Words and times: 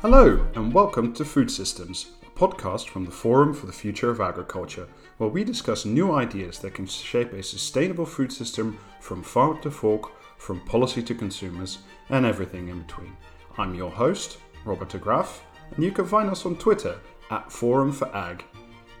Hello, 0.00 0.46
and 0.54 0.72
welcome 0.72 1.12
to 1.14 1.24
Food 1.24 1.50
Systems, 1.50 2.12
a 2.24 2.30
podcast 2.38 2.88
from 2.88 3.04
the 3.04 3.10
Forum 3.10 3.52
for 3.52 3.66
the 3.66 3.72
Future 3.72 4.10
of 4.10 4.20
Agriculture, 4.20 4.86
where 5.16 5.28
we 5.28 5.42
discuss 5.42 5.84
new 5.84 6.12
ideas 6.12 6.60
that 6.60 6.74
can 6.74 6.86
shape 6.86 7.32
a 7.32 7.42
sustainable 7.42 8.06
food 8.06 8.32
system 8.32 8.78
from 9.00 9.24
farm 9.24 9.60
to 9.62 9.72
fork, 9.72 10.12
from 10.38 10.60
policy 10.60 11.02
to 11.02 11.16
consumers, 11.16 11.78
and 12.10 12.24
everything 12.24 12.68
in 12.68 12.82
between. 12.82 13.16
I'm 13.58 13.74
your 13.74 13.90
host, 13.90 14.38
Robert 14.64 14.90
de 14.90 14.98
Graaf, 14.98 15.42
and 15.74 15.82
you 15.82 15.90
can 15.90 16.06
find 16.06 16.30
us 16.30 16.46
on 16.46 16.54
Twitter 16.58 17.00
at 17.32 17.50
Forum 17.50 17.90
for 17.90 18.06
Ag. 18.14 18.44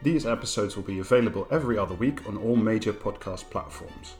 These 0.02 0.26
episodes 0.26 0.74
will 0.74 0.82
be 0.82 0.98
available 0.98 1.46
every 1.52 1.78
other 1.78 1.94
week 1.94 2.26
on 2.26 2.36
all 2.36 2.56
major 2.56 2.92
podcast 2.92 3.48
platforms. 3.50 4.16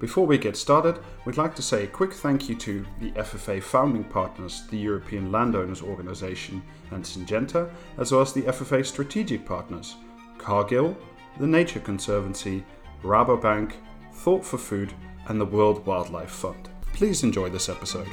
Before 0.00 0.26
we 0.26 0.38
get 0.38 0.56
started, 0.56 1.00
we'd 1.24 1.36
like 1.36 1.56
to 1.56 1.62
say 1.62 1.82
a 1.82 1.88
quick 1.88 2.12
thank 2.12 2.48
you 2.48 2.54
to 2.54 2.86
the 3.00 3.10
FFA 3.12 3.60
founding 3.60 4.04
partners, 4.04 4.62
the 4.70 4.78
European 4.78 5.32
Landowners 5.32 5.82
Organization 5.82 6.62
and 6.92 7.02
Syngenta, 7.02 7.68
as 7.98 8.12
well 8.12 8.20
as 8.20 8.32
the 8.32 8.42
FFA 8.42 8.86
strategic 8.86 9.44
partners, 9.44 9.96
Cargill, 10.38 10.96
the 11.40 11.46
Nature 11.48 11.80
Conservancy, 11.80 12.64
Rabobank, 13.02 13.72
Thought 14.12 14.44
for 14.44 14.58
Food, 14.58 14.92
and 15.26 15.40
the 15.40 15.44
World 15.46 15.84
Wildlife 15.84 16.30
Fund. 16.30 16.68
Please 16.92 17.24
enjoy 17.24 17.48
this 17.48 17.68
episode. 17.68 18.08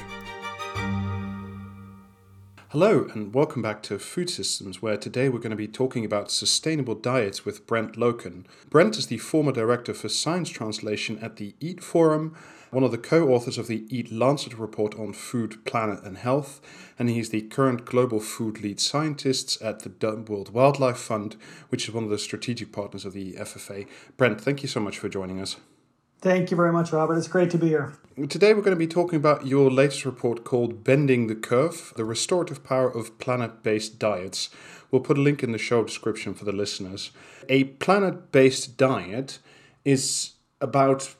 Hello, 2.78 3.06
and 3.14 3.32
welcome 3.32 3.62
back 3.62 3.82
to 3.84 3.98
Food 3.98 4.28
Systems, 4.28 4.82
where 4.82 4.98
today 4.98 5.30
we're 5.30 5.38
going 5.38 5.48
to 5.48 5.56
be 5.56 5.66
talking 5.66 6.04
about 6.04 6.30
sustainable 6.30 6.94
diets 6.94 7.42
with 7.42 7.66
Brent 7.66 7.94
Loken. 7.94 8.44
Brent 8.68 8.98
is 8.98 9.06
the 9.06 9.16
former 9.16 9.50
director 9.50 9.94
for 9.94 10.10
science 10.10 10.50
translation 10.50 11.18
at 11.20 11.36
the 11.36 11.54
EAT 11.58 11.82
Forum, 11.82 12.36
one 12.70 12.84
of 12.84 12.90
the 12.90 12.98
co 12.98 13.30
authors 13.30 13.56
of 13.56 13.66
the 13.66 13.86
EAT 13.88 14.12
Lancet 14.12 14.58
report 14.58 14.94
on 14.98 15.14
food, 15.14 15.64
planet, 15.64 16.02
and 16.04 16.18
health, 16.18 16.60
and 16.98 17.08
he's 17.08 17.30
the 17.30 17.40
current 17.40 17.86
global 17.86 18.20
food 18.20 18.60
lead 18.60 18.78
scientist 18.78 19.62
at 19.62 19.78
the 19.78 20.24
World 20.28 20.52
Wildlife 20.52 20.98
Fund, 20.98 21.36
which 21.70 21.88
is 21.88 21.94
one 21.94 22.04
of 22.04 22.10
the 22.10 22.18
strategic 22.18 22.72
partners 22.72 23.06
of 23.06 23.14
the 23.14 23.32
FFA. 23.36 23.86
Brent, 24.18 24.38
thank 24.38 24.60
you 24.60 24.68
so 24.68 24.80
much 24.80 24.98
for 24.98 25.08
joining 25.08 25.40
us. 25.40 25.56
Thank 26.20 26.50
you 26.50 26.56
very 26.56 26.72
much, 26.72 26.92
Robert. 26.92 27.16
It's 27.16 27.28
great 27.28 27.50
to 27.50 27.58
be 27.58 27.68
here. 27.68 27.92
Today, 28.28 28.54
we're 28.54 28.62
going 28.62 28.74
to 28.74 28.78
be 28.78 28.86
talking 28.86 29.18
about 29.18 29.46
your 29.46 29.70
latest 29.70 30.06
report 30.06 30.42
called 30.42 30.82
Bending 30.82 31.26
the 31.26 31.34
Curve 31.34 31.92
The 31.96 32.04
Restorative 32.04 32.64
Power 32.64 32.88
of 32.88 33.18
Planet 33.18 33.62
Based 33.62 33.98
Diets. 33.98 34.48
We'll 34.90 35.02
put 35.02 35.18
a 35.18 35.20
link 35.20 35.42
in 35.42 35.52
the 35.52 35.58
show 35.58 35.84
description 35.84 36.32
for 36.32 36.46
the 36.46 36.52
listeners. 36.52 37.10
A 37.50 37.64
planet 37.64 38.32
based 38.32 38.78
diet 38.78 39.38
is 39.84 40.32
about 40.60 41.14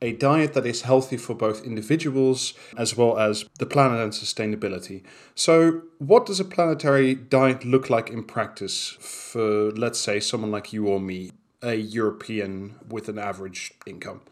a 0.00 0.12
diet 0.12 0.54
that 0.54 0.64
is 0.64 0.82
healthy 0.82 1.18
for 1.18 1.34
both 1.34 1.66
individuals 1.66 2.54
as 2.76 2.96
well 2.96 3.18
as 3.18 3.44
the 3.58 3.66
planet 3.66 4.00
and 4.00 4.12
sustainability. 4.12 5.02
So, 5.34 5.82
what 5.98 6.24
does 6.24 6.40
a 6.40 6.44
planetary 6.44 7.14
diet 7.14 7.64
look 7.66 7.90
like 7.90 8.08
in 8.08 8.24
practice 8.24 8.96
for, 9.00 9.70
let's 9.72 9.98
say, 9.98 10.20
someone 10.20 10.50
like 10.50 10.72
you 10.72 10.86
or 10.86 11.00
me, 11.00 11.32
a 11.60 11.74
European 11.74 12.76
with 12.88 13.08
an 13.08 13.18
average 13.18 13.72
income? 13.86 14.22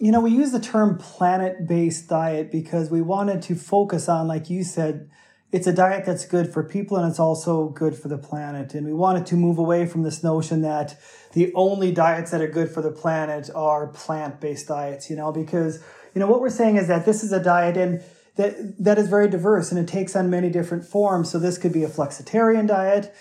You 0.00 0.12
know, 0.12 0.20
we 0.20 0.30
use 0.30 0.50
the 0.50 0.60
term 0.60 0.96
planet 0.96 1.66
based 1.66 2.08
diet 2.08 2.50
because 2.50 2.90
we 2.90 3.02
wanted 3.02 3.42
to 3.42 3.54
focus 3.54 4.08
on, 4.08 4.26
like 4.26 4.48
you 4.48 4.64
said, 4.64 5.10
it's 5.52 5.66
a 5.66 5.74
diet 5.74 6.06
that's 6.06 6.24
good 6.24 6.50
for 6.50 6.62
people 6.62 6.96
and 6.96 7.06
it's 7.10 7.18
also 7.18 7.68
good 7.68 7.94
for 7.94 8.08
the 8.08 8.16
planet. 8.16 8.72
And 8.72 8.86
we 8.86 8.94
wanted 8.94 9.26
to 9.26 9.36
move 9.36 9.58
away 9.58 9.84
from 9.84 10.02
this 10.02 10.22
notion 10.22 10.62
that 10.62 10.96
the 11.34 11.52
only 11.54 11.92
diets 11.92 12.30
that 12.30 12.40
are 12.40 12.48
good 12.48 12.70
for 12.70 12.80
the 12.80 12.90
planet 12.90 13.50
are 13.54 13.88
plant 13.88 14.40
based 14.40 14.68
diets, 14.68 15.10
you 15.10 15.16
know, 15.16 15.32
because, 15.32 15.84
you 16.14 16.20
know, 16.20 16.26
what 16.26 16.40
we're 16.40 16.48
saying 16.48 16.76
is 16.76 16.88
that 16.88 17.04
this 17.04 17.22
is 17.22 17.30
a 17.30 17.42
diet 17.42 17.76
and 17.76 18.02
that, 18.36 18.82
that 18.82 18.96
is 18.96 19.06
very 19.06 19.28
diverse 19.28 19.70
and 19.70 19.78
it 19.78 19.86
takes 19.86 20.16
on 20.16 20.30
many 20.30 20.48
different 20.48 20.84
forms. 20.84 21.30
So 21.30 21.38
this 21.38 21.58
could 21.58 21.74
be 21.74 21.84
a 21.84 21.88
flexitarian 21.88 22.66
diet, 22.66 23.14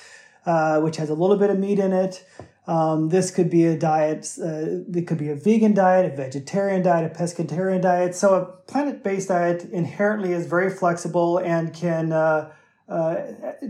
uh, 0.46 0.80
which 0.80 0.96
has 0.96 1.10
a 1.10 1.16
little 1.16 1.36
bit 1.36 1.50
of 1.50 1.60
meat 1.60 1.80
in 1.80 1.92
it. 1.92 2.24
Um, 2.70 3.10
this 3.10 3.32
could 3.32 3.50
be 3.50 3.66
a 3.66 3.76
diet, 3.76 4.32
uh, 4.40 4.86
it 4.94 5.08
could 5.08 5.18
be 5.18 5.30
a 5.30 5.36
vegan 5.36 5.74
diet, 5.74 6.14
a 6.14 6.16
vegetarian 6.16 6.84
diet, 6.84 7.12
a 7.12 7.16
pescatarian 7.20 7.82
diet. 7.82 8.14
So 8.14 8.36
a 8.36 8.46
plant-based 8.72 9.30
diet 9.30 9.64
inherently 9.72 10.34
is 10.34 10.46
very 10.46 10.70
flexible 10.70 11.40
and 11.40 11.74
can 11.74 12.12
uh, 12.12 12.52
uh, 12.88 13.16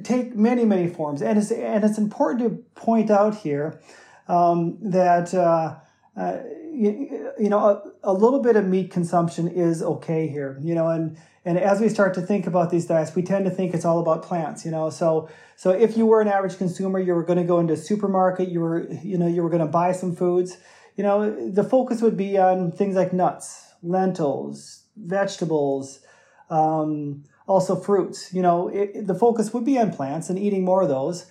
take 0.04 0.36
many, 0.36 0.66
many 0.66 0.90
forms. 0.90 1.22
And 1.22 1.40
it's, 1.40 1.50
and 1.50 1.82
it's 1.86 1.98
important 1.98 2.42
to 2.44 2.50
point 2.76 3.10
out 3.10 3.36
here 3.38 3.80
um, 4.28 4.78
that 4.82 5.34
uh, 5.34 5.76
uh, 6.18 6.38
you, 6.80 7.34
you, 7.40 7.50
know 7.50 7.60
a, 7.60 8.12
a 8.12 8.14
little 8.14 8.42
bit 8.42 8.56
of 8.56 8.66
meat 8.66 8.92
consumption 8.92 9.48
is 9.48 9.82
okay 9.82 10.28
here. 10.28 10.60
You 10.64 10.76
know, 10.76 10.88
and 10.88 11.18
and 11.46 11.58
as 11.58 11.80
we 11.80 11.90
start 11.90 12.14
to 12.16 12.22
think 12.22 12.48
about 12.48 12.70
these 12.70 12.86
diets, 12.86 13.16
we 13.16 13.22
tend 13.22 13.46
to 13.46 13.52
think 13.52 13.74
it's 13.74 13.86
all 13.86 14.00
about 14.00 14.24
plants. 14.24 14.66
You 14.66 14.72
know, 14.72 14.90
so 14.90 15.30
so 15.56 15.72
if 15.72 15.98
you 15.98 16.06
were 16.06 16.22
an 16.22 16.30
average 16.30 16.58
consumer, 16.58 17.00
you 17.00 17.14
were 17.14 17.24
going 17.24 17.40
to 17.40 17.44
go 17.44 17.60
into 17.60 17.74
a 17.74 17.78
supermarket, 17.78 18.48
you 18.48 18.62
were, 18.62 18.90
you 19.04 19.18
know, 19.18 19.28
you 19.28 19.44
were 19.44 19.50
going 19.50 19.66
to 19.66 19.68
buy 19.68 19.92
some 19.92 20.16
foods, 20.16 20.58
you 20.96 21.04
know, 21.04 21.50
the 21.52 21.64
focus 21.64 22.02
would 22.02 22.18
be 22.18 22.38
on 22.38 22.72
things 22.72 22.96
like 22.96 23.14
nuts, 23.14 23.74
lentils, 23.84 24.84
vegetables, 24.98 26.00
um, 26.50 27.24
also 27.48 27.76
fruits. 27.76 28.34
You 28.34 28.42
know, 28.42 28.70
it, 28.70 29.08
the 29.08 29.16
focus 29.16 29.54
would 29.54 29.66
be 29.66 29.78
on 29.78 29.92
plants 29.92 30.30
and 30.30 30.38
eating 30.38 30.64
more 30.64 30.82
of 30.82 30.90
those. 30.90 31.26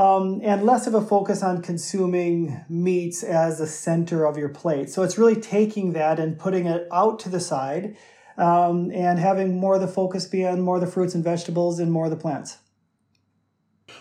Um, 0.00 0.40
and 0.42 0.64
less 0.64 0.86
of 0.86 0.94
a 0.94 1.02
focus 1.02 1.42
on 1.42 1.60
consuming 1.60 2.64
meats 2.70 3.22
as 3.22 3.58
the 3.58 3.66
center 3.66 4.24
of 4.24 4.38
your 4.38 4.48
plate. 4.48 4.88
So 4.88 5.02
it's 5.02 5.18
really 5.18 5.38
taking 5.38 5.92
that 5.92 6.18
and 6.18 6.38
putting 6.38 6.64
it 6.64 6.88
out 6.90 7.18
to 7.20 7.28
the 7.28 7.38
side 7.38 7.98
um, 8.38 8.90
and 8.92 9.18
having 9.18 9.60
more 9.60 9.74
of 9.74 9.82
the 9.82 9.86
focus 9.86 10.24
be 10.24 10.46
on 10.46 10.62
more 10.62 10.76
of 10.76 10.80
the 10.80 10.86
fruits 10.86 11.14
and 11.14 11.22
vegetables 11.22 11.78
and 11.78 11.92
more 11.92 12.06
of 12.06 12.10
the 12.10 12.16
plants. 12.16 12.56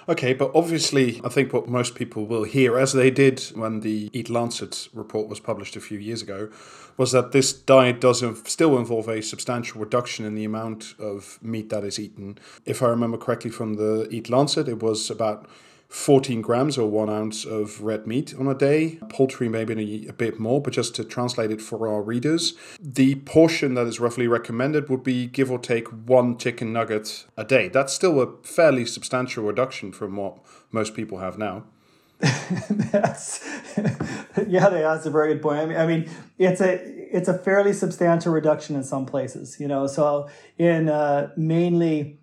Okay, 0.07 0.33
but 0.33 0.51
obviously, 0.55 1.19
I 1.25 1.27
think 1.27 1.51
what 1.51 1.67
most 1.67 1.95
people 1.95 2.25
will 2.25 2.45
hear, 2.45 2.77
as 2.77 2.93
they 2.93 3.11
did 3.11 3.41
when 3.53 3.81
the 3.81 4.09
EAT 4.13 4.29
Lancet 4.29 4.87
report 4.93 5.27
was 5.27 5.41
published 5.41 5.75
a 5.75 5.81
few 5.81 5.99
years 5.99 6.21
ago, 6.21 6.49
was 6.95 7.11
that 7.11 7.33
this 7.33 7.51
diet 7.51 7.99
does 7.99 8.23
still 8.49 8.77
involve 8.77 9.09
a 9.09 9.21
substantial 9.21 9.81
reduction 9.81 10.23
in 10.23 10.35
the 10.35 10.45
amount 10.45 10.95
of 10.97 11.39
meat 11.41 11.69
that 11.69 11.83
is 11.83 11.99
eaten. 11.99 12.37
If 12.65 12.81
I 12.81 12.87
remember 12.87 13.17
correctly 13.17 13.51
from 13.51 13.73
the 13.73 14.07
EAT 14.09 14.29
Lancet, 14.29 14.69
it 14.69 14.81
was 14.81 15.09
about 15.09 15.49
14 15.89 16.43
grams 16.43 16.77
or 16.77 16.87
one 16.87 17.09
ounce 17.09 17.45
of 17.45 17.81
red 17.81 18.05
meat 18.05 18.35
on 18.39 18.47
a 18.47 18.53
day. 18.53 18.99
Poultry, 19.09 19.49
maybe 19.49 20.07
a, 20.07 20.13
bit 20.13 20.39
more, 20.39 20.61
but 20.61 20.71
just 20.71 20.93
to 20.95 21.03
translate 21.03 21.49
it 21.49 21.61
for 21.61 21.87
our 21.87 22.03
readers, 22.03 22.53
the 22.79 23.15
portion 23.15 23.73
that 23.73 23.87
is 23.87 23.99
roughly 23.99 24.27
recommended 24.27 24.87
would 24.87 25.03
be 25.03 25.25
give 25.25 25.49
or 25.49 25.57
take 25.57 25.87
one 25.87 26.37
chicken 26.37 26.71
nugget 26.71 27.25
a 27.35 27.43
day. 27.43 27.69
That's 27.69 27.91
still 27.91 28.21
a 28.21 28.37
fairly 28.43 28.85
substantial 28.85 29.43
reduction 29.43 29.91
from 29.91 30.15
what 30.15 30.37
most 30.71 30.93
people 30.93 31.17
have 31.17 31.39
now. 31.39 31.63
that's 32.19 33.43
yeah, 34.47 34.69
that's 34.69 35.05
a 35.07 35.09
very 35.09 35.33
good 35.33 35.41
point. 35.41 35.59
I 35.59 35.65
mean, 35.65 35.77
I 35.77 35.87
mean, 35.87 36.09
it's 36.37 36.61
a 36.61 36.75
it's 37.15 37.29
a 37.29 37.37
fairly 37.37 37.73
substantial 37.73 38.31
reduction 38.31 38.75
in 38.75 38.83
some 38.83 39.05
places, 39.07 39.57
you 39.59 39.67
know. 39.67 39.87
So 39.87 40.29
in 40.57 40.87
uh, 40.87 41.31
mainly. 41.35 42.19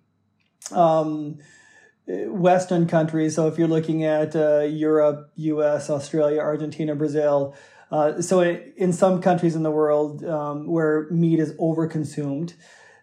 Um, 0.71 1.39
Western 2.07 2.87
countries. 2.87 3.35
So 3.35 3.47
if 3.47 3.57
you're 3.57 3.67
looking 3.67 4.03
at 4.03 4.35
uh, 4.35 4.61
Europe, 4.61 5.31
U.S., 5.35 5.89
Australia, 5.89 6.39
Argentina, 6.39 6.95
Brazil, 6.95 7.55
uh, 7.91 8.21
so 8.21 8.41
it, 8.41 8.73
in 8.77 8.93
some 8.93 9.21
countries 9.21 9.55
in 9.55 9.63
the 9.63 9.71
world 9.71 10.23
um, 10.23 10.67
where 10.67 11.07
meat 11.09 11.39
is 11.39 11.53
overconsumed, 11.53 12.53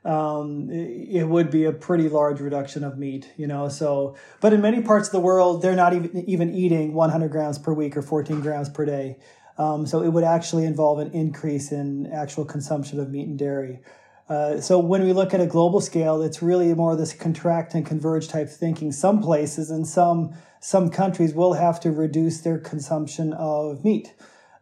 um, 0.05 0.69
it, 0.71 1.27
would 1.27 1.51
be 1.51 1.65
a 1.65 1.73
pretty 1.73 2.11
large 2.11 2.41
reduction 2.41 2.85
of 2.85 2.99
meat, 2.99 3.33
you 3.39 3.47
know. 3.47 3.71
So, 3.71 4.17
but 4.41 4.53
in 4.53 4.61
many 4.61 4.83
parts 4.83 5.09
of 5.09 5.13
the 5.13 5.21
world, 5.21 5.63
they're 5.63 5.75
not 5.75 5.95
even 5.95 6.25
even 6.29 6.55
eating 6.55 6.93
100 6.93 7.31
grams 7.31 7.59
per 7.59 7.73
week 7.73 7.97
or 7.97 8.03
14 8.03 8.41
grams 8.41 8.69
per 8.69 8.85
day. 8.85 9.17
Um, 9.57 9.87
so 9.87 10.03
it 10.03 10.09
would 10.09 10.25
actually 10.25 10.67
involve 10.67 10.99
an 10.99 11.13
increase 11.13 11.73
in 11.73 12.07
actual 12.13 12.45
consumption 12.45 13.01
of 13.01 13.09
meat 13.11 13.27
and 13.27 13.39
dairy. 13.39 13.81
Uh, 14.29 14.59
so 14.59 14.79
when 14.79 15.05
we 15.05 15.13
look 15.13 15.35
at 15.35 15.41
a 15.41 15.47
global 15.47 15.81
scale, 15.81 16.23
it's 16.23 16.41
really 16.41 16.73
more 16.75 16.97
this 16.97 17.13
contract 17.13 17.75
and 17.75 17.85
converge 17.85 18.29
type 18.29 18.49
thinking. 18.49 18.91
Some 18.91 19.21
places 19.21 19.71
and 19.71 19.87
some 19.87 20.35
some 20.61 20.89
countries 20.89 21.35
will 21.35 21.53
have 21.53 21.79
to 21.81 21.91
reduce 21.91 22.41
their 22.41 22.59
consumption 22.59 23.35
of 23.35 23.85
meat, 23.85 24.15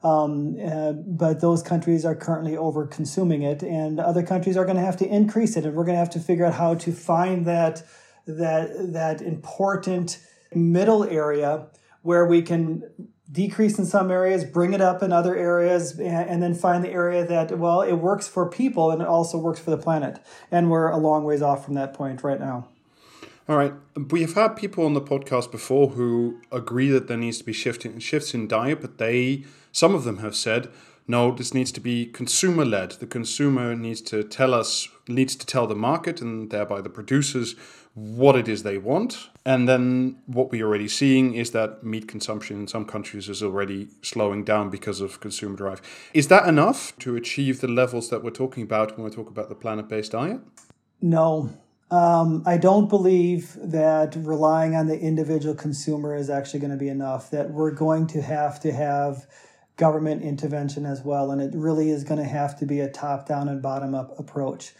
um, 0.03 0.56
uh, 0.61 0.91
but 0.93 1.41
those 1.41 1.62
countries 1.62 2.05
are 2.05 2.17
currently 2.17 2.56
over 2.56 2.88
consuming 2.88 3.43
it, 3.43 3.62
and 3.62 4.00
other 4.00 4.25
countries 4.25 4.56
are 4.56 4.64
going 4.64 4.76
to 4.76 4.82
have 4.82 4.97
to 4.97 5.06
increase 5.06 5.56
it, 5.56 5.65
and 5.65 5.76
we're 5.76 5.85
going 5.85 5.94
to 5.94 6.00
have 6.00 6.11
to 6.11 6.19
figure 6.20 6.44
out 6.44 6.55
how 6.55 6.75
to 6.75 6.91
find 6.91 7.47
that 7.47 7.85
that 8.26 8.93
that 8.93 9.23
important 9.23 10.19
middle 10.53 11.05
area 11.05 11.69
where 12.03 12.26
we 12.26 12.43
can 12.43 12.82
decrease 13.32 13.79
in 13.79 13.87
some 13.87 14.11
areas, 14.11 14.44
bring 14.44 14.75
it 14.75 14.81
up 14.81 15.02
in 15.02 15.12
other 15.12 15.34
areas, 15.34 15.99
and, 15.99 16.43
then 16.43 16.55
find 16.55 16.84
the 16.84 16.90
area 16.90 17.25
that, 17.25 17.58
well, 17.58 17.81
it 17.81 17.94
works 17.94 18.29
for 18.29 18.49
people 18.49 18.90
and 18.90 19.00
it 19.00 19.08
also 19.08 19.38
works 19.38 19.58
for 19.58 19.70
the 19.70 19.79
planet. 19.79 20.19
And 20.50 20.70
we're 20.70 20.88
a 20.88 20.99
long 20.99 21.25
ways 21.25 21.40
off 21.40 21.64
from 21.64 21.75
that 21.75 21.94
point 21.94 22.23
right 22.23 22.38
now. 22.38 22.69
All 23.49 23.56
right. 23.56 23.73
We 24.11 24.20
have 24.20 24.34
had 24.34 24.50
people 24.50 24.84
on 24.84 24.93
the 24.93 25.00
podcast 25.00 25.50
before 25.50 25.88
who 25.88 26.40
agree 26.52 26.90
that 26.90 27.08
there 27.08 27.17
needs 27.17 27.38
to 27.38 27.44
be 27.44 27.52
shifting, 27.52 27.99
shifts 27.99 28.34
in 28.34 28.46
diet, 28.49 28.81
but 28.81 28.99
they, 28.99 29.44
some 29.73 29.94
of 29.94 30.05
them 30.05 30.19
have 30.19 30.37
said, 30.37 30.69
no, 31.08 31.32
this 31.32 31.52
needs 31.52 31.73
to 31.73 31.81
be 31.81 32.06
consumer 32.06 32.64
led. 32.64 32.93
The 32.93 33.06
consumer 33.06 33.75
needs 33.75 34.00
to 34.02 34.23
tell 34.23 34.55
us, 34.55 34.88
needs 35.08 35.34
to 35.37 35.46
tell 35.46 35.67
the 35.67 35.75
market 35.75 36.20
and 36.20 36.50
thereby 36.50 36.81
the 36.81 36.90
producers 36.90 37.56
what 37.94 38.37
it 38.37 38.46
is 38.46 38.62
they 38.62 38.79
want. 38.79 39.29
And 39.44 39.69
then 39.69 40.19
what 40.27 40.50
we're 40.53 40.65
already 40.65 40.87
seeing 40.87 41.35
is 41.35 41.50
that 41.50 41.83
meat 41.83 42.06
consumption 42.06 42.61
in 42.61 42.69
some 42.69 42.85
countries 42.85 43.29
is 43.29 43.43
already 43.43 43.89
slowing 44.00 44.44
down 44.44 44.71
because 44.71 45.00
of 45.00 45.19
consumer 45.19 45.56
drive. 45.56 45.83
Is 46.15 46.29
that 46.29 46.47
enough 46.47 46.97
to 47.00 47.17
achieve 47.17 47.61
the 47.61 47.69
levels 47.69 48.09
that 48.11 48.23
we're 48.23 48.31
talking 48.31 48.62
about 48.62 48.97
when 48.97 49.05
we 49.05 49.11
talk 49.11 49.29
about 49.29 49.49
the 49.49 49.56
planet 49.56 49.89
based 49.89 50.12
diet? 50.12 50.41
No. 51.00 51.50
Um, 51.91 52.43
I 52.47 52.56
don't 52.56 52.89
believe 52.89 53.59
that 53.61 54.15
relying 54.17 54.77
on 54.77 54.87
the 54.87 54.99
individual 54.99 55.55
consumer 55.55 56.15
is 56.15 56.31
actually 56.31 56.61
going 56.61 56.71
to 56.71 56.79
be 56.79 56.89
enough, 56.89 57.31
that 57.33 57.50
we're 57.50 57.73
going 57.73 58.06
to 58.09 58.23
have 58.23 58.61
to 58.61 58.73
have 58.73 59.27
government 59.77 60.23
intervention 60.23 60.87
as 60.87 61.03
well. 61.03 61.33
And 61.33 61.43
it 61.43 61.53
really 61.55 61.91
is 61.91 62.05
going 62.05 62.21
to 62.21 62.29
have 62.29 62.59
to 62.61 62.67
be 62.67 62.81
a 62.81 62.89
top 62.89 63.27
down 63.27 63.49
and 63.49 63.61
bottom 63.61 63.94
up 63.94 64.19
approach. 64.19 64.73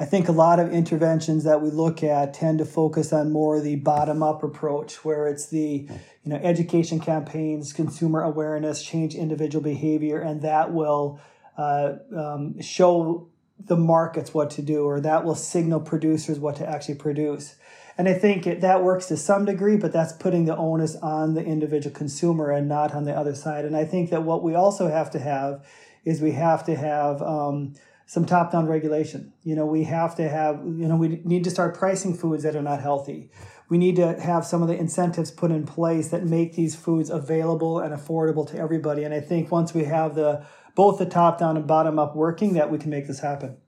I 0.00 0.04
think 0.04 0.28
a 0.28 0.32
lot 0.32 0.60
of 0.60 0.72
interventions 0.72 1.42
that 1.44 1.60
we 1.60 1.70
look 1.70 2.04
at 2.04 2.32
tend 2.32 2.58
to 2.58 2.64
focus 2.64 3.12
on 3.12 3.32
more 3.32 3.60
the 3.60 3.76
bottom 3.76 4.22
up 4.22 4.44
approach, 4.44 5.04
where 5.04 5.26
it's 5.26 5.48
the 5.48 5.88
you 6.22 6.30
know 6.30 6.36
education 6.36 7.00
campaigns, 7.00 7.72
consumer 7.72 8.22
awareness, 8.22 8.82
change 8.82 9.14
individual 9.16 9.62
behavior, 9.62 10.20
and 10.20 10.42
that 10.42 10.72
will 10.72 11.20
uh, 11.56 11.94
um, 12.16 12.60
show 12.60 13.28
the 13.58 13.76
markets 13.76 14.32
what 14.32 14.50
to 14.50 14.62
do, 14.62 14.84
or 14.84 15.00
that 15.00 15.24
will 15.24 15.34
signal 15.34 15.80
producers 15.80 16.38
what 16.38 16.56
to 16.56 16.68
actually 16.68 16.94
produce. 16.94 17.56
And 17.96 18.08
I 18.08 18.14
think 18.14 18.46
it, 18.46 18.60
that 18.60 18.84
works 18.84 19.06
to 19.06 19.16
some 19.16 19.44
degree, 19.44 19.76
but 19.76 19.92
that's 19.92 20.12
putting 20.12 20.44
the 20.44 20.56
onus 20.56 20.94
on 20.94 21.34
the 21.34 21.44
individual 21.44 21.94
consumer 21.94 22.52
and 22.52 22.68
not 22.68 22.94
on 22.94 23.04
the 23.04 23.12
other 23.12 23.34
side. 23.34 23.64
And 23.64 23.76
I 23.76 23.84
think 23.84 24.10
that 24.10 24.22
what 24.22 24.44
we 24.44 24.54
also 24.54 24.88
have 24.88 25.10
to 25.10 25.18
have 25.18 25.66
is 26.04 26.22
we 26.22 26.30
have 26.32 26.64
to 26.66 26.76
have 26.76 27.20
um, 27.20 27.74
some 28.08 28.24
top 28.24 28.50
down 28.50 28.66
regulation. 28.66 29.34
You 29.44 29.54
know, 29.54 29.66
we 29.66 29.84
have 29.84 30.14
to 30.16 30.30
have, 30.30 30.62
you 30.64 30.88
know, 30.88 30.96
we 30.96 31.20
need 31.24 31.44
to 31.44 31.50
start 31.50 31.76
pricing 31.76 32.14
foods 32.14 32.42
that 32.42 32.56
are 32.56 32.62
not 32.62 32.80
healthy. 32.80 33.30
We 33.68 33.76
need 33.76 33.96
to 33.96 34.18
have 34.18 34.46
some 34.46 34.62
of 34.62 34.68
the 34.68 34.76
incentives 34.76 35.30
put 35.30 35.50
in 35.50 35.66
place 35.66 36.08
that 36.08 36.24
make 36.24 36.54
these 36.54 36.74
foods 36.74 37.10
available 37.10 37.78
and 37.80 37.94
affordable 37.94 38.50
to 38.50 38.58
everybody. 38.58 39.04
And 39.04 39.12
I 39.12 39.20
think 39.20 39.52
once 39.52 39.74
we 39.74 39.84
have 39.84 40.14
the 40.14 40.42
both 40.74 40.98
the 40.98 41.04
top 41.04 41.38
down 41.38 41.58
and 41.58 41.66
bottom 41.66 41.98
up 41.98 42.16
working, 42.16 42.54
that 42.54 42.70
we 42.70 42.78
can 42.78 42.88
make 42.88 43.06
this 43.06 43.20
happen. 43.20 43.58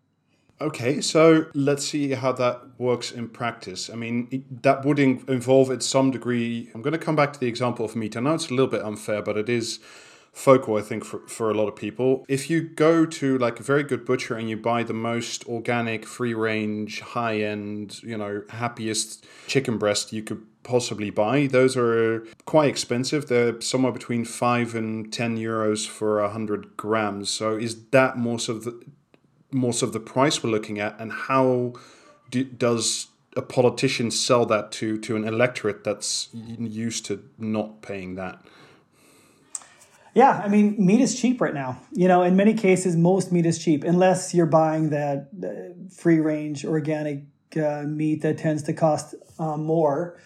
Okay, 0.58 1.02
so 1.02 1.46
let's 1.52 1.86
see 1.86 2.12
how 2.12 2.32
that 2.32 2.62
works 2.78 3.12
in 3.12 3.28
practice. 3.28 3.90
I 3.90 3.94
mean, 3.94 4.46
that 4.62 4.86
would 4.86 4.98
involve 4.98 5.70
at 5.70 5.82
some 5.82 6.10
degree. 6.10 6.70
I'm 6.74 6.80
going 6.80 6.92
to 6.92 6.98
come 6.98 7.16
back 7.16 7.34
to 7.34 7.40
the 7.40 7.46
example 7.46 7.84
of 7.84 7.94
meat. 7.94 8.16
I 8.16 8.20
know 8.20 8.34
it's 8.34 8.48
a 8.48 8.54
little 8.54 8.68
bit 8.70 8.82
unfair, 8.82 9.20
but 9.20 9.36
it 9.36 9.50
is 9.50 9.80
focal, 10.32 10.76
I 10.76 10.82
think, 10.82 11.04
for, 11.04 11.20
for 11.26 11.50
a 11.50 11.54
lot 11.54 11.68
of 11.68 11.76
people. 11.76 12.24
If 12.28 12.48
you 12.50 12.62
go 12.62 13.04
to 13.04 13.38
like 13.38 13.60
a 13.60 13.62
very 13.62 13.82
good 13.82 14.04
butcher 14.04 14.34
and 14.36 14.48
you 14.48 14.56
buy 14.56 14.82
the 14.82 14.94
most 14.94 15.46
organic, 15.46 16.06
free 16.06 16.34
range, 16.34 17.00
high 17.00 17.40
end, 17.40 18.02
you 18.02 18.16
know, 18.16 18.42
happiest 18.50 19.26
chicken 19.46 19.78
breast 19.78 20.12
you 20.12 20.22
could 20.22 20.42
possibly 20.62 21.10
buy, 21.10 21.46
those 21.46 21.76
are 21.76 22.26
quite 22.44 22.68
expensive. 22.68 23.26
They're 23.26 23.60
somewhere 23.60 23.92
between 23.92 24.24
five 24.24 24.74
and 24.74 25.12
ten 25.12 25.36
euros 25.36 25.86
for 25.86 26.20
a 26.20 26.30
hundred 26.30 26.76
grams. 26.76 27.30
So 27.30 27.56
is 27.56 27.86
that 27.90 28.16
most 28.16 28.48
of 28.48 28.64
the 28.64 28.80
most 29.52 29.82
of 29.82 29.92
the 29.92 30.00
price 30.00 30.44
we're 30.44 30.50
looking 30.50 30.78
at, 30.78 30.94
and 31.00 31.10
how 31.10 31.72
do, 32.30 32.44
does 32.44 33.08
a 33.36 33.42
politician 33.42 34.10
sell 34.10 34.46
that 34.46 34.70
to 34.72 34.98
to 34.98 35.16
an 35.16 35.24
electorate 35.24 35.82
that's 35.82 36.28
used 36.32 37.04
to 37.06 37.24
not 37.36 37.82
paying 37.82 38.14
that? 38.14 38.44
Yeah, 40.14 40.40
I 40.44 40.48
mean, 40.48 40.74
meat 40.78 41.00
is 41.00 41.18
cheap 41.18 41.40
right 41.40 41.54
now. 41.54 41.80
You 41.92 42.08
know, 42.08 42.22
in 42.22 42.36
many 42.36 42.54
cases, 42.54 42.96
most 42.96 43.30
meat 43.30 43.46
is 43.46 43.58
cheap, 43.58 43.84
unless 43.84 44.34
you're 44.34 44.46
buying 44.46 44.90
that 44.90 45.28
uh, 45.42 45.94
free 45.94 46.18
range 46.18 46.64
organic 46.64 47.24
uh, 47.56 47.82
meat 47.82 48.22
that 48.22 48.38
tends 48.38 48.64
to 48.64 48.72
cost 48.72 49.14
uh, 49.38 49.56
more. 49.56 50.18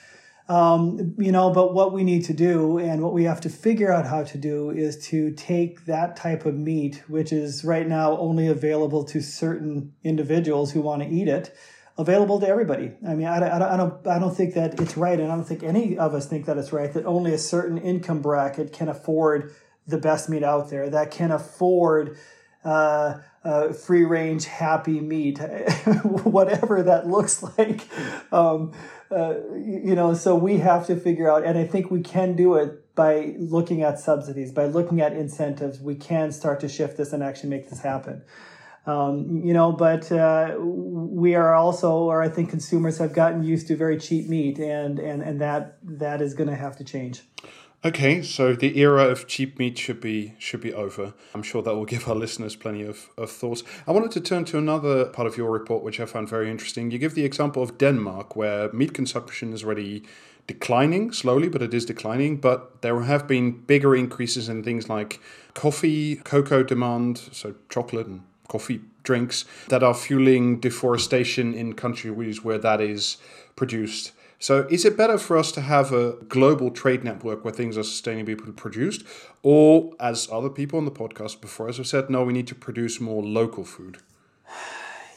Um, 0.47 1.15
you 1.19 1.33
know, 1.33 1.51
but 1.51 1.73
what 1.73 1.93
we 1.93 2.05
need 2.05 2.25
to 2.27 2.35
do 2.35 2.79
and 2.79 3.03
what 3.03 3.15
we 3.15 3.25
have 3.25 3.41
to 3.43 3.49
figure 3.49 3.91
out 3.91 4.07
how 4.07 4.25
to 4.25 4.37
do 4.37 4.71
is 4.71 5.07
to 5.09 5.31
take 5.33 5.87
that 5.87 6.17
type 6.17 6.45
of 6.45 6.55
meat, 6.55 7.03
which 7.09 7.33
is 7.33 7.65
right 7.65 7.89
now 7.89 8.17
only 8.19 8.47
available 8.47 9.05
to 9.05 9.23
certain 9.23 9.95
individuals 10.03 10.73
who 10.73 10.83
want 10.83 11.03
to 11.03 11.09
eat 11.09 11.29
it, 11.29 11.57
available 11.97 12.41
to 12.41 12.47
everybody. 12.47 12.93
I 13.07 13.15
mean, 13.15 13.27
I, 13.27 13.39
I, 13.39 13.75
I, 13.75 13.77
don't, 13.79 14.07
I 14.07 14.19
don't 14.19 14.37
think 14.37 14.53
that 14.53 14.79
it's 14.79 14.99
right, 14.99 15.19
and 15.19 15.33
I 15.33 15.35
don't 15.35 15.47
think 15.47 15.63
any 15.63 15.97
of 15.97 16.15
us 16.15 16.27
think 16.27 16.45
that 16.45 16.59
it's 16.59 16.75
right 16.75 16.93
that 16.93 17.07
only 17.07 17.33
a 17.33 17.39
certain 17.39 17.79
income 17.79 18.21
bracket 18.21 18.71
can 18.71 18.89
afford 18.89 19.55
the 19.87 19.99
best 19.99 20.29
meat 20.29 20.43
out 20.43 20.71
there 20.71 20.89
that 20.91 21.11
can 21.11 21.31
afford 21.31 22.17
uh, 22.65 23.19
uh, 23.45 23.73
free 23.73 24.05
range 24.05 24.47
happy 24.47 25.01
meat, 25.01 25.39
whatever 26.03 26.83
that 26.83 27.07
looks 27.07 27.43
like. 27.59 27.87
Um, 28.33 28.73
uh, 29.11 29.35
you 29.55 29.95
know, 29.95 30.15
so 30.15 30.35
we 30.35 30.59
have 30.59 30.87
to 30.87 30.97
figure 30.97 31.31
out, 31.31 31.45
and 31.45 31.59
I 31.59 31.67
think 31.67 31.91
we 31.91 32.01
can 32.01 32.35
do 32.37 32.55
it 32.55 32.95
by 32.95 33.35
looking 33.39 33.83
at 33.83 33.99
subsidies, 33.99 34.51
by 34.53 34.67
looking 34.67 35.01
at 35.01 35.13
incentives. 35.13 35.81
We 35.81 35.95
can 35.95 36.33
start 36.33 36.61
to 36.61 36.69
shift 36.69 36.97
this 36.97 37.13
and 37.13 37.23
actually 37.23 37.51
make 37.51 37.69
this 37.69 37.81
happen. 37.81 38.23
Um, 38.87 39.43
you 39.45 39.55
know, 39.55 39.73
but 39.73 40.11
uh, 40.13 40.57
we 40.59 41.35
are 41.35 41.55
also, 41.55 41.93
or 41.93 42.23
I 42.23 42.29
think 42.29 42.51
consumers 42.51 42.99
have 42.99 43.15
gotten 43.15 43.43
used 43.43 43.67
to 43.69 43.77
very 43.77 43.99
cheap 43.99 44.29
meat, 44.29 44.59
and 44.59 44.99
and 44.99 45.23
and 45.23 45.41
that 45.41 45.79
that 45.83 46.21
is 46.21 46.35
going 46.35 46.51
to 46.51 46.57
have 46.57 46.77
to 46.77 46.85
change. 46.85 47.23
Okay, 47.87 48.23
so 48.23 48.55
the 48.55 48.79
era 48.79 49.05
of 49.05 49.27
cheap 49.27 49.59
meat 49.59 49.77
should 49.77 50.01
be 50.01 50.33
should 50.39 50.63
be 50.63 50.73
over. 50.73 51.13
I'm 51.35 51.43
sure 51.43 51.61
that 51.61 51.75
will 51.75 51.85
give 51.95 52.09
our 52.09 52.15
listeners 52.15 52.57
plenty 52.57 52.83
of, 52.83 53.11
of 53.19 53.31
thoughts. 53.31 53.63
I 53.87 53.93
wanted 53.93 54.11
to 54.13 54.23
turn 54.23 54.47
to 54.47 54.57
another 54.57 55.05
part 55.05 55.29
of 55.29 55.37
your 55.37 55.51
report, 55.51 55.83
which 55.83 56.01
I 56.01 56.07
found 56.07 56.31
very 56.31 56.51
interesting. 56.51 56.91
You 56.91 56.99
give 56.99 57.15
the 57.15 57.27
example 57.27 57.63
of 57.63 57.77
Denmark, 57.77 58.37
where 58.37 58.73
meat 58.73 58.95
consumption 58.95 59.53
is 59.53 59.65
already 59.65 60.03
declining 60.47 61.13
slowly, 61.13 61.51
but 61.51 61.61
it 61.61 61.75
is 61.75 61.85
declining. 61.85 62.39
But 62.39 62.81
there 62.81 63.03
have 63.03 63.29
been 63.29 63.53
bigger 63.53 63.95
increases 63.95 64.49
in 64.49 64.63
things 64.63 64.89
like 64.89 65.21
coffee, 65.53 66.17
cocoa 66.17 66.63
demand, 66.63 67.19
so 67.33 67.55
chocolate 67.69 68.07
and 68.07 68.23
coffee 68.49 68.81
drinks 69.03 69.45
that 69.69 69.83
are 69.83 69.93
fueling 69.93 70.59
deforestation 70.59 71.53
in 71.53 71.75
countries 71.75 72.43
where 72.43 72.59
that 72.59 72.81
is 72.81 73.19
produced. 73.57 74.13
So, 74.45 74.67
is 74.69 74.85
it 74.85 74.95
better 74.95 75.17
for 75.17 75.39
us 75.39 75.51
to 75.53 75.63
have 75.63 75.91
a 75.91 76.17
global 76.29 76.71
trade 76.71 77.03
network 77.03 77.47
where 77.47 77.55
things 77.55 77.79
are 77.79 77.81
sustainably 77.81 78.55
produced, 78.55 79.03
or 79.43 79.95
as 79.99 80.29
other 80.31 80.51
people 80.51 80.79
on 80.79 80.85
the 80.85 80.91
podcast 80.91 81.41
before 81.41 81.67
us 81.71 81.79
have 81.79 81.87
said, 81.87 82.11
no, 82.11 82.25
we 82.25 82.35
need 82.35 82.47
to 82.49 82.55
produce 82.55 83.01
more 83.01 83.23
local 83.23 83.65
food? 83.65 83.97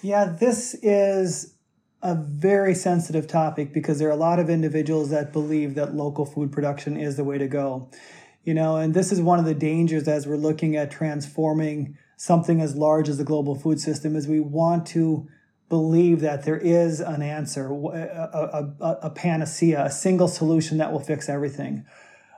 Yeah, 0.01 0.25
this 0.25 0.75
is 0.75 1.55
a 2.03 2.15
very 2.15 2.75
sensitive 2.75 3.27
topic 3.27 3.73
because 3.73 3.97
there 3.97 4.07
are 4.07 4.11
a 4.11 4.23
lot 4.29 4.39
of 4.39 4.47
individuals 4.47 5.09
that 5.09 5.33
believe 5.33 5.73
that 5.75 5.95
local 5.95 6.25
food 6.25 6.51
production 6.51 6.95
is 6.95 7.17
the 7.17 7.23
way 7.25 7.39
to 7.39 7.47
go. 7.47 7.89
You 8.45 8.53
know, 8.53 8.77
and 8.77 8.93
this 8.93 9.11
is 9.11 9.19
one 9.19 9.39
of 9.39 9.45
the 9.45 9.55
dangers 9.55 10.07
as 10.07 10.27
we're 10.27 10.37
looking 10.37 10.77
at 10.77 10.91
transforming 10.91 11.97
something 12.15 12.61
as 12.61 12.75
large 12.75 13.09
as 13.09 13.17
the 13.17 13.23
global 13.23 13.55
food 13.55 13.81
system 13.81 14.15
is 14.15 14.27
we 14.27 14.39
want 14.39 14.85
to 14.87 15.27
believe 15.69 16.21
that 16.21 16.43
there 16.45 16.57
is 16.57 16.99
an 17.01 17.21
answer, 17.21 17.67
a, 17.67 18.73
a, 18.79 18.97
a, 19.03 19.09
panacea, 19.09 19.85
a 19.85 19.91
single 19.91 20.27
solution 20.27 20.77
that 20.77 20.91
will 20.91 20.99
fix 20.99 21.27
everything. 21.27 21.85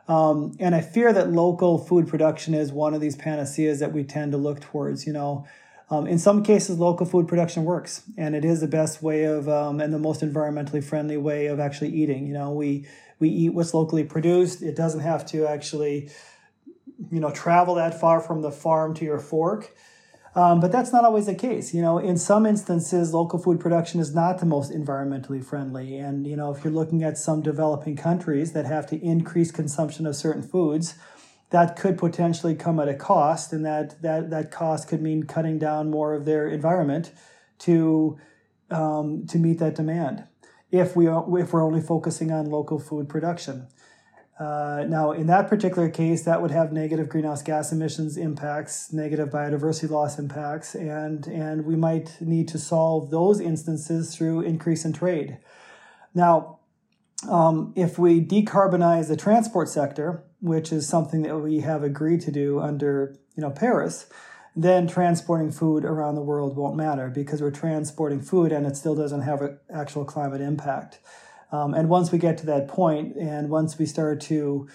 Um, 0.07 0.55
and 0.59 0.73
I 0.73 0.81
fear 0.81 1.13
that 1.13 1.31
local 1.31 1.77
food 1.77 2.07
production 2.07 2.55
is 2.55 2.71
one 2.71 2.95
of 2.95 3.01
these 3.01 3.15
panaceas 3.15 3.79
that 3.79 3.93
we 3.93 4.03
tend 4.03 4.31
to 4.31 4.39
look 4.39 4.59
towards. 4.59 5.05
You 5.05 5.13
know, 5.13 5.45
um, 5.91 6.07
in 6.07 6.17
some 6.17 6.43
cases, 6.43 6.79
local 6.79 7.05
food 7.05 7.27
production 7.27 7.63
works, 7.63 8.01
and 8.17 8.35
it 8.35 8.43
is 8.43 8.61
the 8.61 8.67
best 8.67 9.03
way 9.03 9.25
of 9.25 9.47
um, 9.47 9.79
and 9.79 9.93
the 9.93 9.99
most 9.99 10.21
environmentally 10.21 10.83
friendly 10.83 11.17
way 11.17 11.45
of 11.45 11.59
actually 11.59 11.89
eating. 11.89 12.25
You 12.25 12.33
know, 12.33 12.51
we 12.51 12.87
we 13.19 13.29
eat 13.29 13.49
what's 13.49 13.75
locally 13.75 14.03
produced. 14.03 14.63
It 14.63 14.75
doesn't 14.75 15.01
have 15.01 15.27
to 15.27 15.45
actually, 15.45 16.09
you 17.11 17.19
know, 17.19 17.29
travel 17.29 17.75
that 17.75 17.99
far 17.99 18.19
from 18.19 18.41
the 18.41 18.51
farm 18.51 18.95
to 18.95 19.05
your 19.05 19.19
fork. 19.19 19.71
Um, 20.35 20.59
but 20.59 20.71
that's 20.71 20.93
not 20.93 21.03
always 21.05 21.25
the 21.25 21.35
case. 21.35 21.73
You 21.73 21.81
know, 21.81 21.97
in 21.97 22.17
some 22.17 22.45
instances, 22.45 23.13
local 23.13 23.39
food 23.39 23.59
production 23.59 23.99
is 23.99 24.13
not 24.13 24.39
the 24.39 24.45
most 24.45 24.71
environmentally 24.71 25.43
friendly. 25.43 25.97
And, 25.97 26.27
you 26.27 26.35
know, 26.35 26.53
if 26.53 26.63
you're 26.63 26.73
looking 26.73 27.03
at 27.03 27.17
some 27.17 27.41
developing 27.41 27.95
countries 27.95 28.53
that 28.53 28.65
have 28.65 28.85
to 28.87 29.03
increase 29.03 29.51
consumption 29.51 30.05
of 30.05 30.15
certain 30.15 30.43
foods, 30.43 30.95
that 31.49 31.75
could 31.75 31.97
potentially 31.97 32.53
come 32.55 32.79
at 32.79 32.87
a 32.87 32.93
cost. 32.93 33.51
And 33.51 33.65
that, 33.65 34.01
that, 34.03 34.29
that 34.29 34.51
cost 34.51 34.87
could 34.87 35.01
mean 35.01 35.23
cutting 35.23 35.57
down 35.57 35.89
more 35.89 36.13
of 36.13 36.25
their 36.25 36.47
environment 36.47 37.11
to, 37.59 38.19
um, 38.69 39.25
to 39.27 39.39
meet 39.39 39.57
that 39.59 39.75
demand 39.75 40.25
if, 40.71 40.95
we 40.95 41.07
are, 41.07 41.25
if 41.39 41.51
we're 41.51 41.65
only 41.65 41.81
focusing 41.81 42.31
on 42.31 42.45
local 42.45 42.79
food 42.79 43.09
production. 43.09 43.67
Uh, 44.39 44.85
now, 44.87 45.11
in 45.11 45.27
that 45.27 45.49
particular 45.49 45.89
case, 45.89 46.23
that 46.23 46.41
would 46.41 46.51
have 46.51 46.71
negative 46.71 47.09
greenhouse 47.09 47.43
gas 47.43 47.73
emissions 47.73 48.15
impacts, 48.15 48.93
negative 48.93 49.29
biodiversity 49.29 49.89
loss 49.89 50.17
impacts, 50.17 50.75
and, 50.75 51.27
and 51.27 51.65
we 51.65 51.75
might 51.75 52.15
need 52.21 52.47
to 52.47 52.57
solve 52.57 53.09
those 53.09 53.41
instances 53.41 54.15
through 54.15 54.39
increase 54.41 54.85
in 54.85 54.93
trade. 54.93 55.39
Now, 56.13 56.59
um, 57.27 57.73
if 57.75 57.99
we 57.99 58.23
decarbonize 58.23 59.09
the 59.09 59.17
transport 59.17 59.67
sector, 59.67 60.23
which 60.39 60.71
is 60.71 60.87
something 60.87 61.23
that 61.23 61.37
we 61.37 61.59
have 61.59 61.83
agreed 61.83 62.21
to 62.21 62.31
do 62.31 62.61
under 62.61 63.17
you 63.35 63.41
know 63.41 63.49
Paris, 63.49 64.07
then 64.55 64.87
transporting 64.87 65.51
food 65.51 65.83
around 65.83 66.15
the 66.15 66.21
world 66.21 66.55
won't 66.55 66.77
matter 66.77 67.09
because 67.09 67.41
we're 67.41 67.51
transporting 67.51 68.21
food 68.21 68.51
and 68.53 68.65
it 68.65 68.77
still 68.77 68.95
doesn't 68.95 69.21
have 69.21 69.41
an 69.41 69.59
actual 69.73 70.05
climate 70.05 70.41
impact. 70.41 70.99
Um, 71.51 71.73
and 71.73 71.89
once 71.89 72.11
we 72.11 72.17
get 72.17 72.37
to 72.39 72.45
that 72.47 72.67
point, 72.67 73.15
and 73.15 73.49
once 73.49 73.77
we 73.77 73.85
start 73.85 74.21
to, 74.21 74.67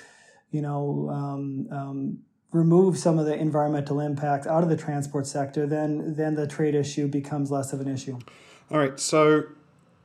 you 0.50 0.62
know, 0.62 1.08
um, 1.10 1.68
um, 1.70 2.18
remove 2.52 2.98
some 2.98 3.18
of 3.18 3.26
the 3.26 3.34
environmental 3.34 4.00
impact 4.00 4.46
out 4.46 4.62
of 4.62 4.68
the 4.68 4.76
transport 4.76 5.26
sector, 5.26 5.66
then 5.66 6.14
then 6.16 6.34
the 6.34 6.46
trade 6.46 6.74
issue 6.74 7.06
becomes 7.08 7.50
less 7.50 7.72
of 7.72 7.80
an 7.80 7.88
issue. 7.88 8.18
All 8.70 8.78
right, 8.78 8.98
so 8.98 9.44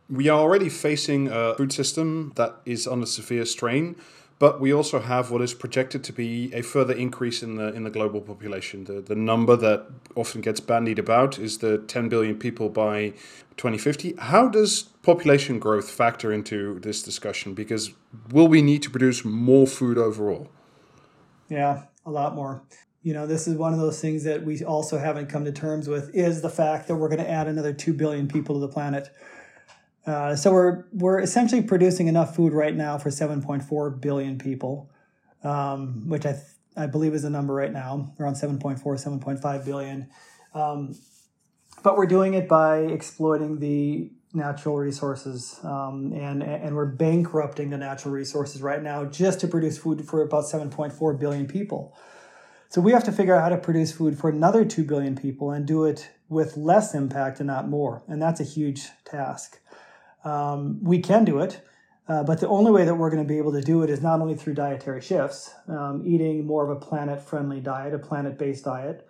we 0.09 0.27
are 0.27 0.39
already 0.39 0.69
facing 0.69 1.27
a 1.27 1.55
food 1.55 1.71
system 1.71 2.33
that 2.35 2.55
is 2.65 2.87
under 2.87 3.05
severe 3.05 3.45
strain. 3.45 3.95
But 4.39 4.61
we 4.61 4.73
also 4.73 5.01
have 5.01 5.31
what 5.31 5.41
is 5.41 5.53
projected 5.53 6.01
to 6.05 6.13
be 6.13 6.49
a 6.53 6.61
further 6.61 6.93
increase 6.93 7.43
in 7.43 7.57
the 7.57 7.73
in 7.73 7.83
the 7.83 7.89
global 7.89 8.21
population. 8.21 8.85
The 8.85 9.01
the 9.01 9.15
number 9.15 9.57
that 9.57 9.85
often 10.15 10.39
gets 10.39 10.61
bandied 10.61 10.97
about 10.97 11.37
is 11.37 11.57
the 11.57 11.77
10 11.77 12.07
billion 12.07 12.37
people 12.37 12.69
by 12.69 13.13
2050. 13.57 14.15
How 14.17 14.47
does 14.47 14.83
population 15.03 15.59
growth 15.59 15.91
factor 15.91 16.31
into 16.31 16.79
this 16.79 17.03
discussion? 17.03 17.53
Because 17.53 17.91
will 18.31 18.47
we 18.47 18.61
need 18.61 18.81
to 18.83 18.89
produce 18.89 19.25
more 19.25 19.67
food 19.67 19.97
overall? 19.97 20.49
Yeah, 21.49 21.83
a 22.05 22.11
lot 22.11 22.33
more. 22.33 22.63
You 23.01 23.13
know, 23.13 23.27
this 23.27 23.47
is 23.47 23.55
one 23.55 23.73
of 23.73 23.79
those 23.79 23.99
things 23.99 24.23
that 24.23 24.45
we 24.45 24.63
also 24.63 24.97
haven't 24.97 25.27
come 25.27 25.45
to 25.45 25.51
terms 25.51 25.87
with 25.87 26.13
is 26.13 26.41
the 26.41 26.49
fact 26.49 26.87
that 26.87 26.95
we're 26.95 27.07
going 27.09 27.23
to 27.23 27.29
add 27.29 27.47
another 27.47 27.73
2 27.73 27.93
billion 27.93 28.27
people 28.27 28.55
to 28.55 28.61
the 28.61 28.71
planet. 28.71 29.09
Uh, 30.05 30.35
so 30.35 30.51
we're 30.51 30.85
we're 30.93 31.19
essentially 31.19 31.61
producing 31.61 32.07
enough 32.07 32.35
food 32.35 32.53
right 32.53 32.75
now 32.75 32.97
for 32.97 33.09
7.4 33.09 34.01
billion 34.01 34.37
people, 34.37 34.89
um, 35.43 36.07
which 36.07 36.25
I 36.25 36.31
th- 36.31 36.43
I 36.77 36.87
believe 36.87 37.13
is 37.13 37.23
the 37.23 37.29
number 37.29 37.53
right 37.53 37.71
now, 37.71 38.13
around 38.19 38.35
7.4, 38.35 38.81
7.5 38.81 39.65
billion. 39.65 40.09
Um, 40.53 40.95
but 41.83 41.97
we're 41.97 42.05
doing 42.05 42.33
it 42.33 42.47
by 42.47 42.79
exploiting 42.79 43.59
the 43.59 44.11
natural 44.33 44.77
resources, 44.77 45.59
um, 45.63 46.13
and 46.13 46.43
and 46.43 46.75
we're 46.75 46.85
bankrupting 46.85 47.69
the 47.69 47.77
natural 47.77 48.13
resources 48.13 48.61
right 48.61 48.81
now 48.81 49.05
just 49.05 49.39
to 49.41 49.47
produce 49.47 49.77
food 49.77 50.07
for 50.07 50.21
about 50.21 50.45
7.4 50.45 51.19
billion 51.19 51.47
people. 51.47 51.95
So 52.69 52.81
we 52.81 52.91
have 52.91 53.03
to 53.05 53.11
figure 53.11 53.35
out 53.35 53.41
how 53.41 53.49
to 53.49 53.57
produce 53.57 53.91
food 53.91 54.19
for 54.19 54.29
another 54.29 54.63
2 54.63 54.83
billion 54.83 55.15
people 55.15 55.49
and 55.49 55.65
do 55.65 55.85
it 55.85 56.11
with 56.27 56.55
less 56.55 56.93
impact 56.93 57.39
and 57.39 57.47
not 57.47 57.67
more, 57.67 58.03
and 58.07 58.21
that's 58.21 58.39
a 58.39 58.43
huge 58.43 58.89
task. 59.05 59.59
Um, 60.23 60.83
we 60.83 60.99
can 60.99 61.25
do 61.25 61.39
it, 61.39 61.61
uh, 62.07 62.23
but 62.23 62.39
the 62.39 62.47
only 62.47 62.71
way 62.71 62.85
that 62.85 62.95
we're 62.95 63.09
going 63.09 63.23
to 63.23 63.27
be 63.27 63.37
able 63.37 63.53
to 63.53 63.61
do 63.61 63.83
it 63.83 63.89
is 63.89 64.01
not 64.01 64.19
only 64.19 64.35
through 64.35 64.55
dietary 64.55 65.01
shifts, 65.01 65.53
um, 65.67 66.03
eating 66.05 66.45
more 66.45 66.69
of 66.69 66.75
a 66.75 66.79
planet 66.79 67.21
friendly 67.21 67.61
diet, 67.61 67.93
a 67.93 67.99
planet 67.99 68.37
based 68.37 68.65
diet, 68.65 69.07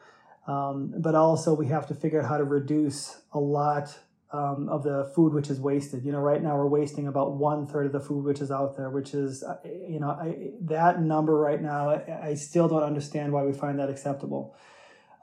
um, 0.48 0.94
but 0.98 1.16
also 1.16 1.54
we 1.54 1.68
have 1.68 1.88
to 1.88 1.96
figure 1.96 2.22
out 2.22 2.28
how 2.28 2.38
to 2.38 2.44
reduce 2.44 3.22
a 3.32 3.40
lot 3.40 3.98
um, 4.32 4.70
of 4.70 4.84
the 4.84 5.12
food 5.16 5.34
which 5.34 5.50
is 5.50 5.60
wasted. 5.60 6.04
You 6.04 6.12
know, 6.12 6.20
right 6.20 6.42
now 6.42 6.56
we're 6.56 6.68
wasting 6.68 7.08
about 7.08 7.34
one 7.34 7.66
third 7.66 7.88
of 7.88 7.92
the 7.92 8.00
food 8.00 8.26
which 8.26 8.42
is 8.42 8.52
out 8.52 8.78
there, 8.78 8.90
which 8.90 9.14
is, 9.14 9.44
uh, 9.44 9.58
you 9.66 10.00
know, 10.00 10.10
I, 10.10 10.52
that 10.62 11.02
number 11.02 11.36
right 11.36 11.62
now, 11.62 11.90
I, 11.90 12.30
I, 12.30 12.34
still 12.36 12.68
don't 12.68 12.84
understand 12.84 13.34
why 13.34 13.44
we 13.44 13.54
find 13.54 13.80
that 13.80 13.90
acceptable. 13.90 14.56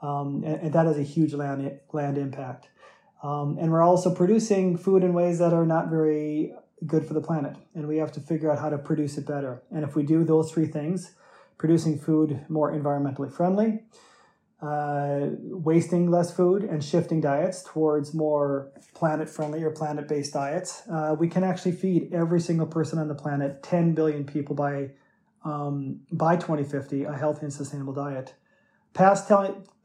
Um, 0.01 0.43
and, 0.45 0.61
and 0.61 0.73
that 0.73 0.85
is 0.87 0.97
a 0.97 1.03
huge 1.03 1.33
land, 1.33 1.79
land 1.93 2.17
impact. 2.17 2.69
Um, 3.23 3.57
and 3.59 3.71
we're 3.71 3.81
also 3.81 4.13
producing 4.13 4.77
food 4.77 5.03
in 5.03 5.13
ways 5.13 5.39
that 5.39 5.53
are 5.53 5.65
not 5.65 5.89
very 5.89 6.53
good 6.85 7.05
for 7.05 7.13
the 7.13 7.21
planet. 7.21 7.55
And 7.73 7.87
we 7.87 7.97
have 7.97 8.11
to 8.13 8.19
figure 8.19 8.51
out 8.51 8.59
how 8.59 8.69
to 8.69 8.77
produce 8.77 9.17
it 9.17 9.25
better. 9.25 9.63
And 9.71 9.83
if 9.83 9.95
we 9.95 10.03
do 10.03 10.23
those 10.23 10.51
three 10.51 10.67
things, 10.67 11.13
producing 11.57 11.97
food 11.97 12.45
more 12.49 12.71
environmentally 12.71 13.31
friendly, 13.33 13.79
uh, 14.61 15.29
wasting 15.43 16.09
less 16.09 16.31
food, 16.31 16.63
and 16.63 16.83
shifting 16.83 17.21
diets 17.21 17.63
towards 17.63 18.13
more 18.13 18.71
planet 18.93 19.29
friendly 19.29 19.63
or 19.63 19.71
planet 19.71 20.07
based 20.07 20.33
diets, 20.33 20.83
uh, 20.91 21.15
we 21.17 21.27
can 21.27 21.43
actually 21.43 21.71
feed 21.71 22.13
every 22.13 22.39
single 22.39 22.67
person 22.67 22.99
on 22.99 23.07
the 23.07 23.15
planet, 23.15 23.63
10 23.63 23.93
billion 23.93 24.23
people 24.23 24.55
by, 24.55 24.91
um, 25.43 26.01
by 26.11 26.35
2050, 26.35 27.03
a 27.03 27.13
healthy 27.13 27.41
and 27.41 27.53
sustainable 27.53 27.93
diet. 27.93 28.33
Past, 28.93 29.31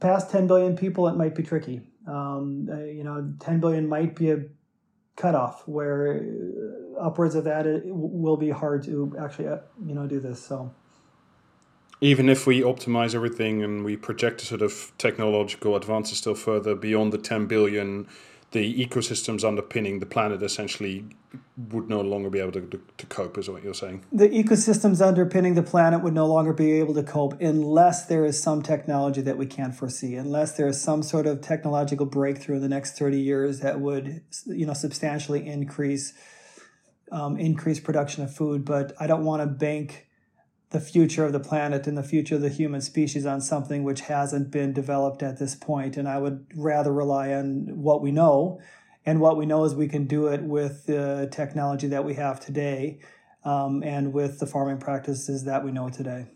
past 0.00 0.30
10 0.30 0.46
billion 0.46 0.76
people, 0.76 1.06
it 1.08 1.16
might 1.16 1.34
be 1.34 1.42
tricky 1.42 1.82
um, 2.06 2.68
uh, 2.70 2.78
you 2.84 3.04
know, 3.04 3.32
10 3.40 3.60
billion 3.60 3.88
might 3.88 4.14
be 4.14 4.30
a 4.30 4.44
cutoff 5.16 5.66
where 5.66 6.24
uh, 6.96 7.00
upwards 7.00 7.34
of 7.34 7.44
that 7.44 7.66
it 7.66 7.82
will 7.86 8.36
be 8.36 8.50
hard 8.50 8.82
to 8.84 9.14
actually, 9.20 9.48
uh, 9.48 9.58
you 9.86 9.94
know, 9.94 10.06
do 10.06 10.20
this. 10.20 10.42
So 10.42 10.72
even 12.00 12.28
if 12.28 12.46
we 12.46 12.62
optimize 12.62 13.14
everything 13.14 13.62
and 13.62 13.84
we 13.84 13.96
project 13.96 14.42
a 14.42 14.46
sort 14.46 14.62
of 14.62 14.92
technological 14.98 15.76
advances 15.76 16.18
still 16.18 16.34
further 16.34 16.74
beyond 16.74 17.12
the 17.12 17.18
10 17.18 17.46
billion 17.46 18.08
the 18.52 18.86
ecosystems 18.86 19.44
underpinning 19.44 19.98
the 19.98 20.06
planet 20.06 20.42
essentially 20.42 21.04
would 21.56 21.88
no 21.88 22.02
longer 22.02 22.28
be 22.28 22.38
able 22.38 22.52
to, 22.52 22.60
to, 22.60 22.80
to, 22.98 23.06
cope, 23.06 23.38
is 23.38 23.48
what 23.48 23.62
you're 23.62 23.74
saying. 23.74 24.04
The 24.12 24.28
ecosystems 24.28 25.06
underpinning 25.06 25.54
the 25.54 25.62
planet 25.62 26.02
would 26.02 26.12
no 26.12 26.26
longer 26.26 26.52
be 26.52 26.72
able 26.72 26.94
to 26.94 27.02
cope 27.02 27.40
unless 27.40 28.06
there 28.06 28.24
is 28.26 28.40
some 28.42 28.62
technology 28.62 29.22
that 29.22 29.38
we 29.38 29.46
can't 29.46 29.74
foresee, 29.74 30.16
unless 30.16 30.56
there 30.56 30.66
is 30.66 30.80
some 30.80 31.02
sort 31.02 31.26
of 31.26 31.40
technological 31.40 32.04
breakthrough 32.04 32.56
in 32.56 32.62
the 32.62 32.68
next 32.68 32.98
30 32.98 33.20
years 33.20 33.60
that 33.60 33.80
would, 33.80 34.22
you 34.46 34.66
know, 34.66 34.74
substantially 34.74 35.46
increase 35.46 36.12
um, 37.10 37.38
increase 37.38 37.78
production 37.78 38.22
of 38.24 38.34
food. 38.34 38.64
But 38.64 38.94
I 38.98 39.06
don't 39.06 39.24
want 39.24 39.42
to 39.42 39.46
bank 39.46 40.06
the 40.72 40.80
future 40.80 41.24
of 41.24 41.32
the 41.32 41.40
planet 41.40 41.86
and 41.86 41.96
the 41.96 42.02
future 42.02 42.34
of 42.34 42.40
the 42.40 42.48
human 42.48 42.80
species 42.80 43.26
on 43.26 43.40
something 43.40 43.84
which 43.84 44.00
hasn't 44.02 44.50
been 44.50 44.72
developed 44.72 45.22
at 45.22 45.38
this 45.38 45.54
point. 45.54 45.96
And 45.96 46.08
I 46.08 46.18
would 46.18 46.46
rather 46.54 46.92
rely 46.92 47.32
on 47.34 47.82
what 47.82 48.02
we 48.02 48.10
know. 48.10 48.60
And 49.04 49.20
what 49.20 49.36
we 49.36 49.46
know 49.46 49.64
is 49.64 49.74
we 49.74 49.88
can 49.88 50.06
do 50.06 50.28
it 50.28 50.42
with 50.42 50.86
the 50.86 51.28
technology 51.30 51.88
that 51.88 52.04
we 52.04 52.14
have 52.14 52.40
today 52.40 53.00
um, 53.44 53.82
and 53.82 54.12
with 54.12 54.38
the 54.38 54.46
farming 54.46 54.78
practices 54.78 55.44
that 55.44 55.64
we 55.64 55.72
know 55.72 55.88
today. 55.88 56.26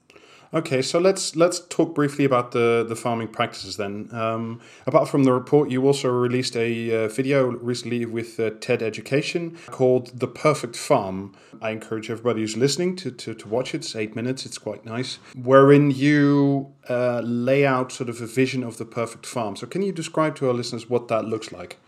Okay, 0.54 0.80
so 0.80 0.98
let's 0.98 1.34
let's 1.34 1.60
talk 1.60 1.94
briefly 1.94 2.24
about 2.24 2.52
the, 2.52 2.84
the 2.88 2.94
farming 2.94 3.28
practices 3.28 3.76
then. 3.76 4.08
Um, 4.12 4.60
apart 4.86 5.08
from 5.08 5.24
the 5.24 5.32
report, 5.32 5.70
you 5.70 5.84
also 5.84 6.08
released 6.08 6.56
a 6.56 7.04
uh, 7.04 7.08
video 7.08 7.46
recently 7.46 8.06
with 8.06 8.38
uh, 8.38 8.50
TED 8.60 8.82
Education 8.82 9.58
called 9.66 10.18
"The 10.18 10.28
Perfect 10.28 10.76
Farm." 10.76 11.34
I 11.60 11.70
encourage 11.70 12.10
everybody 12.10 12.42
who's 12.42 12.56
listening 12.56 12.96
to, 12.96 13.10
to, 13.10 13.34
to 13.34 13.48
watch 13.48 13.74
it. 13.74 13.78
It's 13.78 13.96
eight 13.96 14.14
minutes. 14.14 14.46
It's 14.46 14.58
quite 14.58 14.84
nice, 14.84 15.18
wherein 15.34 15.90
you 15.90 16.74
uh, 16.88 17.22
lay 17.24 17.66
out 17.66 17.90
sort 17.90 18.08
of 18.08 18.20
a 18.20 18.26
vision 18.26 18.62
of 18.62 18.78
the 18.78 18.84
perfect 18.84 19.26
farm. 19.26 19.56
So, 19.56 19.66
can 19.66 19.82
you 19.82 19.92
describe 19.92 20.36
to 20.36 20.48
our 20.48 20.54
listeners 20.54 20.88
what 20.88 21.08
that 21.08 21.24
looks 21.24 21.50
like? 21.50 21.78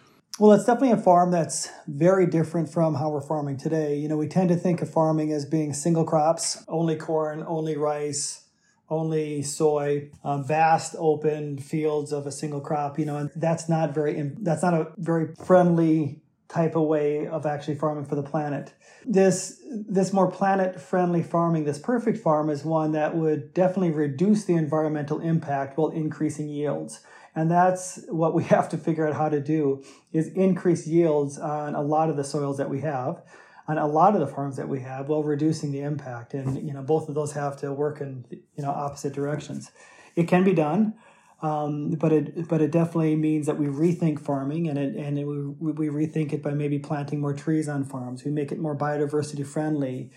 Well, 0.40 0.52
it's 0.52 0.64
definitely 0.64 0.92
a 0.92 1.02
farm 1.02 1.30
that's 1.30 1.68
very 1.88 2.26
different 2.26 2.72
from 2.72 2.94
how 2.94 3.10
we're 3.10 3.20
farming 3.20 3.56
today. 3.56 3.96
You 3.96 4.08
know, 4.08 4.16
we 4.16 4.28
tend 4.28 4.48
to 4.50 4.56
think 4.56 4.82
of 4.82 4.90
farming 4.90 5.32
as 5.32 5.44
being 5.44 5.72
single 5.72 6.04
crops, 6.04 6.64
only 6.68 6.94
corn, 6.94 7.44
only 7.46 7.76
rice, 7.76 8.47
only 8.90 9.42
soy, 9.42 10.10
uh, 10.24 10.38
vast 10.38 10.94
open 10.98 11.58
fields 11.58 12.12
of 12.12 12.26
a 12.26 12.32
single 12.32 12.60
crop, 12.60 12.98
you 12.98 13.04
know, 13.04 13.16
and 13.16 13.30
that's 13.36 13.68
not 13.68 13.94
very, 13.94 14.32
that's 14.40 14.62
not 14.62 14.74
a 14.74 14.88
very 14.96 15.34
friendly 15.34 16.22
type 16.48 16.74
of 16.74 16.82
way 16.84 17.26
of 17.26 17.44
actually 17.44 17.74
farming 17.74 18.06
for 18.06 18.14
the 18.14 18.22
planet. 18.22 18.72
This, 19.04 19.62
this 19.70 20.12
more 20.12 20.30
planet 20.30 20.80
friendly 20.80 21.22
farming, 21.22 21.64
this 21.64 21.78
perfect 21.78 22.18
farm 22.18 22.48
is 22.48 22.64
one 22.64 22.92
that 22.92 23.14
would 23.14 23.52
definitely 23.52 23.90
reduce 23.90 24.44
the 24.44 24.54
environmental 24.54 25.20
impact 25.20 25.76
while 25.76 25.90
increasing 25.90 26.48
yields. 26.48 27.00
And 27.34 27.50
that's 27.50 28.00
what 28.08 28.34
we 28.34 28.44
have 28.54 28.68
to 28.70 28.78
figure 28.78 29.06
out 29.06 29.14
how 29.14 29.28
to 29.28 29.40
do 29.40 29.84
is 30.12 30.28
increase 30.28 30.86
yields 30.86 31.38
on 31.38 31.74
a 31.74 31.82
lot 31.82 32.08
of 32.08 32.16
the 32.16 32.24
soils 32.24 32.56
that 32.56 32.70
we 32.70 32.80
have 32.80 33.22
on 33.68 33.76
a 33.76 33.86
lot 33.86 34.14
of 34.14 34.20
the 34.20 34.26
farms 34.26 34.56
that 34.56 34.68
we 34.68 34.80
have 34.80 35.08
while 35.08 35.22
reducing 35.22 35.70
the 35.70 35.80
impact. 35.80 36.32
And 36.34 36.66
you 36.66 36.72
know, 36.72 36.82
both 36.82 37.08
of 37.08 37.14
those 37.14 37.32
have 37.32 37.58
to 37.58 37.72
work 37.72 38.00
in 38.00 38.24
you 38.30 38.62
know 38.62 38.70
opposite 38.70 39.12
directions. 39.12 39.70
It 40.16 40.26
can 40.26 40.42
be 40.42 40.54
done, 40.54 40.94
um, 41.42 41.90
but 41.90 42.12
it 42.12 42.48
but 42.48 42.62
it 42.62 42.72
definitely 42.72 43.14
means 43.14 43.46
that 43.46 43.58
we 43.58 43.66
rethink 43.66 44.20
farming 44.20 44.68
and 44.68 44.78
it 44.78 44.96
and 44.96 45.18
it, 45.18 45.24
we 45.24 45.72
we 45.72 45.88
rethink 45.88 46.32
it 46.32 46.42
by 46.42 46.52
maybe 46.52 46.78
planting 46.78 47.20
more 47.20 47.34
trees 47.34 47.68
on 47.68 47.84
farms. 47.84 48.24
We 48.24 48.30
make 48.30 48.50
it 48.50 48.58
more 48.58 48.76
biodiversity 48.76 49.46
friendly. 49.46 50.10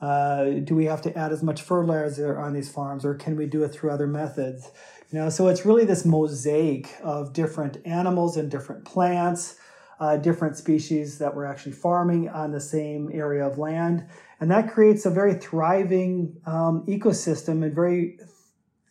Uh, 0.00 0.60
do 0.62 0.76
we 0.76 0.84
have 0.84 1.02
to 1.02 1.18
add 1.18 1.32
as 1.32 1.42
much 1.42 1.60
fertilizer 1.60 2.38
on 2.38 2.52
these 2.52 2.70
farms, 2.70 3.04
or 3.04 3.14
can 3.14 3.34
we 3.34 3.46
do 3.46 3.64
it 3.64 3.70
through 3.70 3.90
other 3.90 4.06
methods? 4.06 4.70
You 5.10 5.18
know, 5.18 5.30
so 5.30 5.48
it's 5.48 5.64
really 5.64 5.84
this 5.84 6.04
mosaic 6.04 6.94
of 7.02 7.32
different 7.32 7.78
animals 7.84 8.36
and 8.36 8.48
different 8.48 8.84
plants 8.84 9.56
uh, 10.00 10.16
different 10.16 10.56
species 10.56 11.18
that 11.18 11.34
we're 11.34 11.44
actually 11.44 11.72
farming 11.72 12.28
on 12.28 12.52
the 12.52 12.60
same 12.60 13.10
area 13.12 13.44
of 13.46 13.58
land. 13.58 14.06
And 14.40 14.50
that 14.50 14.72
creates 14.72 15.04
a 15.06 15.10
very 15.10 15.34
thriving 15.34 16.40
um, 16.46 16.84
ecosystem 16.86 17.64
and 17.64 17.74
very 17.74 18.18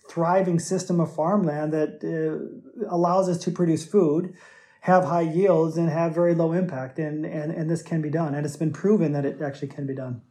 thriving 0.09 0.59
system 0.59 0.99
of 0.99 1.13
farmland 1.13 1.73
that 1.73 2.01
uh, 2.03 2.89
allows 2.89 3.29
us 3.29 3.37
to 3.39 3.51
produce 3.51 3.85
food, 3.85 4.33
have 4.81 5.05
high 5.05 5.21
yields, 5.21 5.77
and 5.77 5.89
have 5.89 6.13
very 6.13 6.33
low 6.33 6.53
impact. 6.53 6.99
And, 6.99 7.25
and, 7.25 7.51
and 7.51 7.69
this 7.69 7.81
can 7.81 8.01
be 8.01 8.09
done. 8.09 8.35
And 8.35 8.45
it's 8.45 8.57
been 8.57 8.73
proven 8.73 9.13
that 9.13 9.25
it 9.25 9.41
actually 9.41 9.69
can 9.69 9.87
be 9.87 9.95
done. 9.95 10.21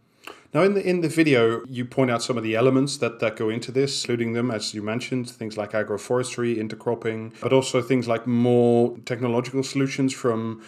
Now, 0.56 0.62
in 0.62 0.72
the 0.72 0.88
in 0.88 1.02
the 1.02 1.08
video, 1.10 1.62
you 1.68 1.84
point 1.84 2.10
out 2.10 2.22
some 2.22 2.38
of 2.38 2.42
the 2.42 2.54
elements 2.56 2.96
that, 2.96 3.20
that 3.20 3.36
go 3.36 3.50
into 3.50 3.70
this, 3.70 4.02
including 4.02 4.32
them, 4.32 4.50
as 4.50 4.72
you 4.72 4.80
mentioned, 4.80 5.28
things 5.28 5.58
like 5.58 5.72
agroforestry, 5.72 6.56
intercropping, 6.56 7.38
but 7.42 7.52
also 7.52 7.82
things 7.82 8.08
like 8.08 8.26
more 8.26 8.96
technological 9.04 9.62
solutions 9.62 10.14
from 10.14 10.62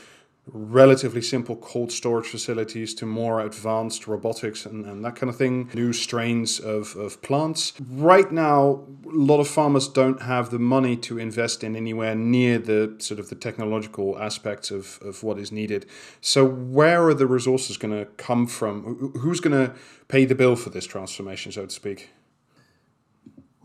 relatively 0.52 1.22
simple 1.22 1.56
cold 1.56 1.92
storage 1.92 2.26
facilities 2.26 2.94
to 2.94 3.06
more 3.06 3.40
advanced 3.40 4.06
robotics 4.06 4.66
and, 4.66 4.84
and 4.86 5.04
that 5.04 5.16
kind 5.16 5.30
of 5.30 5.36
thing, 5.36 5.70
new 5.74 5.92
strains 5.92 6.58
of, 6.58 6.96
of 6.96 7.20
plants. 7.22 7.72
Right 7.80 8.30
now, 8.30 8.84
a 9.06 9.10
lot 9.10 9.40
of 9.40 9.48
farmers 9.48 9.88
don't 9.88 10.22
have 10.22 10.50
the 10.50 10.58
money 10.58 10.96
to 10.96 11.18
invest 11.18 11.62
in 11.62 11.76
anywhere 11.76 12.14
near 12.14 12.58
the 12.58 12.94
sort 12.98 13.20
of 13.20 13.28
the 13.28 13.34
technological 13.34 14.18
aspects 14.18 14.70
of, 14.70 14.98
of 15.02 15.22
what 15.22 15.38
is 15.38 15.52
needed. 15.52 15.86
So, 16.20 16.44
where 16.44 17.06
are 17.06 17.14
the 17.14 17.26
resources 17.26 17.76
going 17.76 17.98
to 17.98 18.06
come 18.12 18.46
from? 18.46 19.12
Who's 19.18 19.40
going 19.40 19.66
to 19.66 19.74
pay 20.08 20.24
the 20.24 20.34
bill 20.34 20.56
for 20.56 20.70
this 20.70 20.86
transformation, 20.86 21.52
so 21.52 21.66
to 21.66 21.72
speak? 21.72 22.10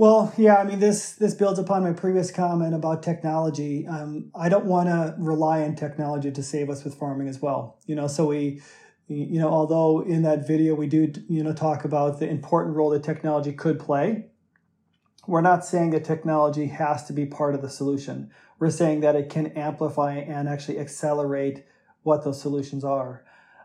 Well, 0.03 0.33
yeah, 0.36 0.57
I 0.57 0.65
mean 0.65 0.79
this 0.79 1.13
this 1.13 1.33
builds 1.33 1.60
upon 1.60 1.81
my 1.83 1.93
previous 1.93 2.29
comment 2.29 2.75
about 2.75 3.03
technology. 3.03 3.88
Um, 3.88 4.31
I 4.36 4.50
don't 4.50 4.65
want 4.65 4.89
to 4.89 5.15
rely 5.17 5.62
on 5.62 5.77
technology 5.77 6.29
to 6.29 6.43
save 6.43 6.69
us 6.69 6.83
with 6.83 6.95
farming 6.95 7.29
as 7.29 7.41
well. 7.41 7.79
You 7.86 7.95
know, 7.95 8.07
so 8.07 8.27
we, 8.27 8.62
you 9.07 9.39
know, 9.39 9.48
although 9.48 10.01
in 10.01 10.24
that 10.24 10.45
video 10.45 10.75
we 10.75 10.88
do, 10.88 11.10
you 11.29 11.41
know, 11.41 11.53
talk 11.53 11.86
about 11.86 12.19
the 12.19 12.27
important 12.27 12.75
role 12.75 12.89
that 12.89 13.01
technology 13.01 13.53
could 13.53 13.79
play, 13.79 14.25
we're 15.25 15.39
not 15.39 15.63
saying 15.63 15.91
that 15.91 16.03
technology 16.03 16.65
has 16.65 17.05
to 17.05 17.13
be 17.13 17.25
part 17.25 17.55
of 17.55 17.62
the 17.62 17.69
solution. 17.69 18.29
We're 18.60 18.72
saying 18.72 19.00
that 19.00 19.15
it 19.15 19.29
can 19.29 19.53
amplify 19.53 20.15
and 20.15 20.50
actually 20.50 20.79
accelerate 20.79 21.63
what 22.01 22.25
those 22.25 22.41
solutions 22.41 22.83
are. 22.83 23.24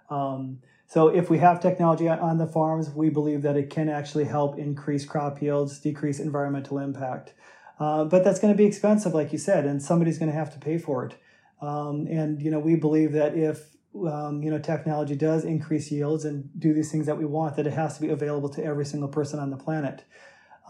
Um, 0.08 0.60
so 0.88 1.08
if 1.08 1.28
we 1.28 1.36
have 1.38 1.60
technology 1.60 2.08
on 2.08 2.38
the 2.38 2.46
farms, 2.46 2.88
we 2.88 3.10
believe 3.10 3.42
that 3.42 3.58
it 3.58 3.68
can 3.68 3.90
actually 3.90 4.24
help 4.24 4.58
increase 4.58 5.04
crop 5.04 5.42
yields, 5.42 5.78
decrease 5.78 6.18
environmental 6.18 6.78
impact. 6.78 7.34
Uh, 7.78 8.04
but 8.04 8.24
that's 8.24 8.40
going 8.40 8.52
to 8.52 8.56
be 8.56 8.64
expensive, 8.64 9.12
like 9.12 9.30
you 9.30 9.38
said, 9.38 9.66
and 9.66 9.82
somebody's 9.82 10.18
going 10.18 10.30
to 10.30 10.36
have 10.36 10.50
to 10.54 10.58
pay 10.58 10.78
for 10.78 11.04
it. 11.04 11.14
Um, 11.60 12.06
and 12.08 12.40
you 12.40 12.50
know, 12.50 12.58
we 12.58 12.74
believe 12.74 13.12
that 13.12 13.36
if 13.36 13.76
um, 13.94 14.42
you 14.42 14.50
know 14.50 14.58
technology 14.58 15.14
does 15.14 15.44
increase 15.44 15.90
yields 15.92 16.24
and 16.24 16.48
do 16.58 16.72
these 16.72 16.90
things 16.90 17.04
that 17.04 17.18
we 17.18 17.26
want, 17.26 17.56
that 17.56 17.66
it 17.66 17.74
has 17.74 17.96
to 17.96 18.00
be 18.00 18.08
available 18.08 18.48
to 18.48 18.64
every 18.64 18.86
single 18.86 19.10
person 19.10 19.38
on 19.38 19.50
the 19.50 19.56
planet. 19.58 20.04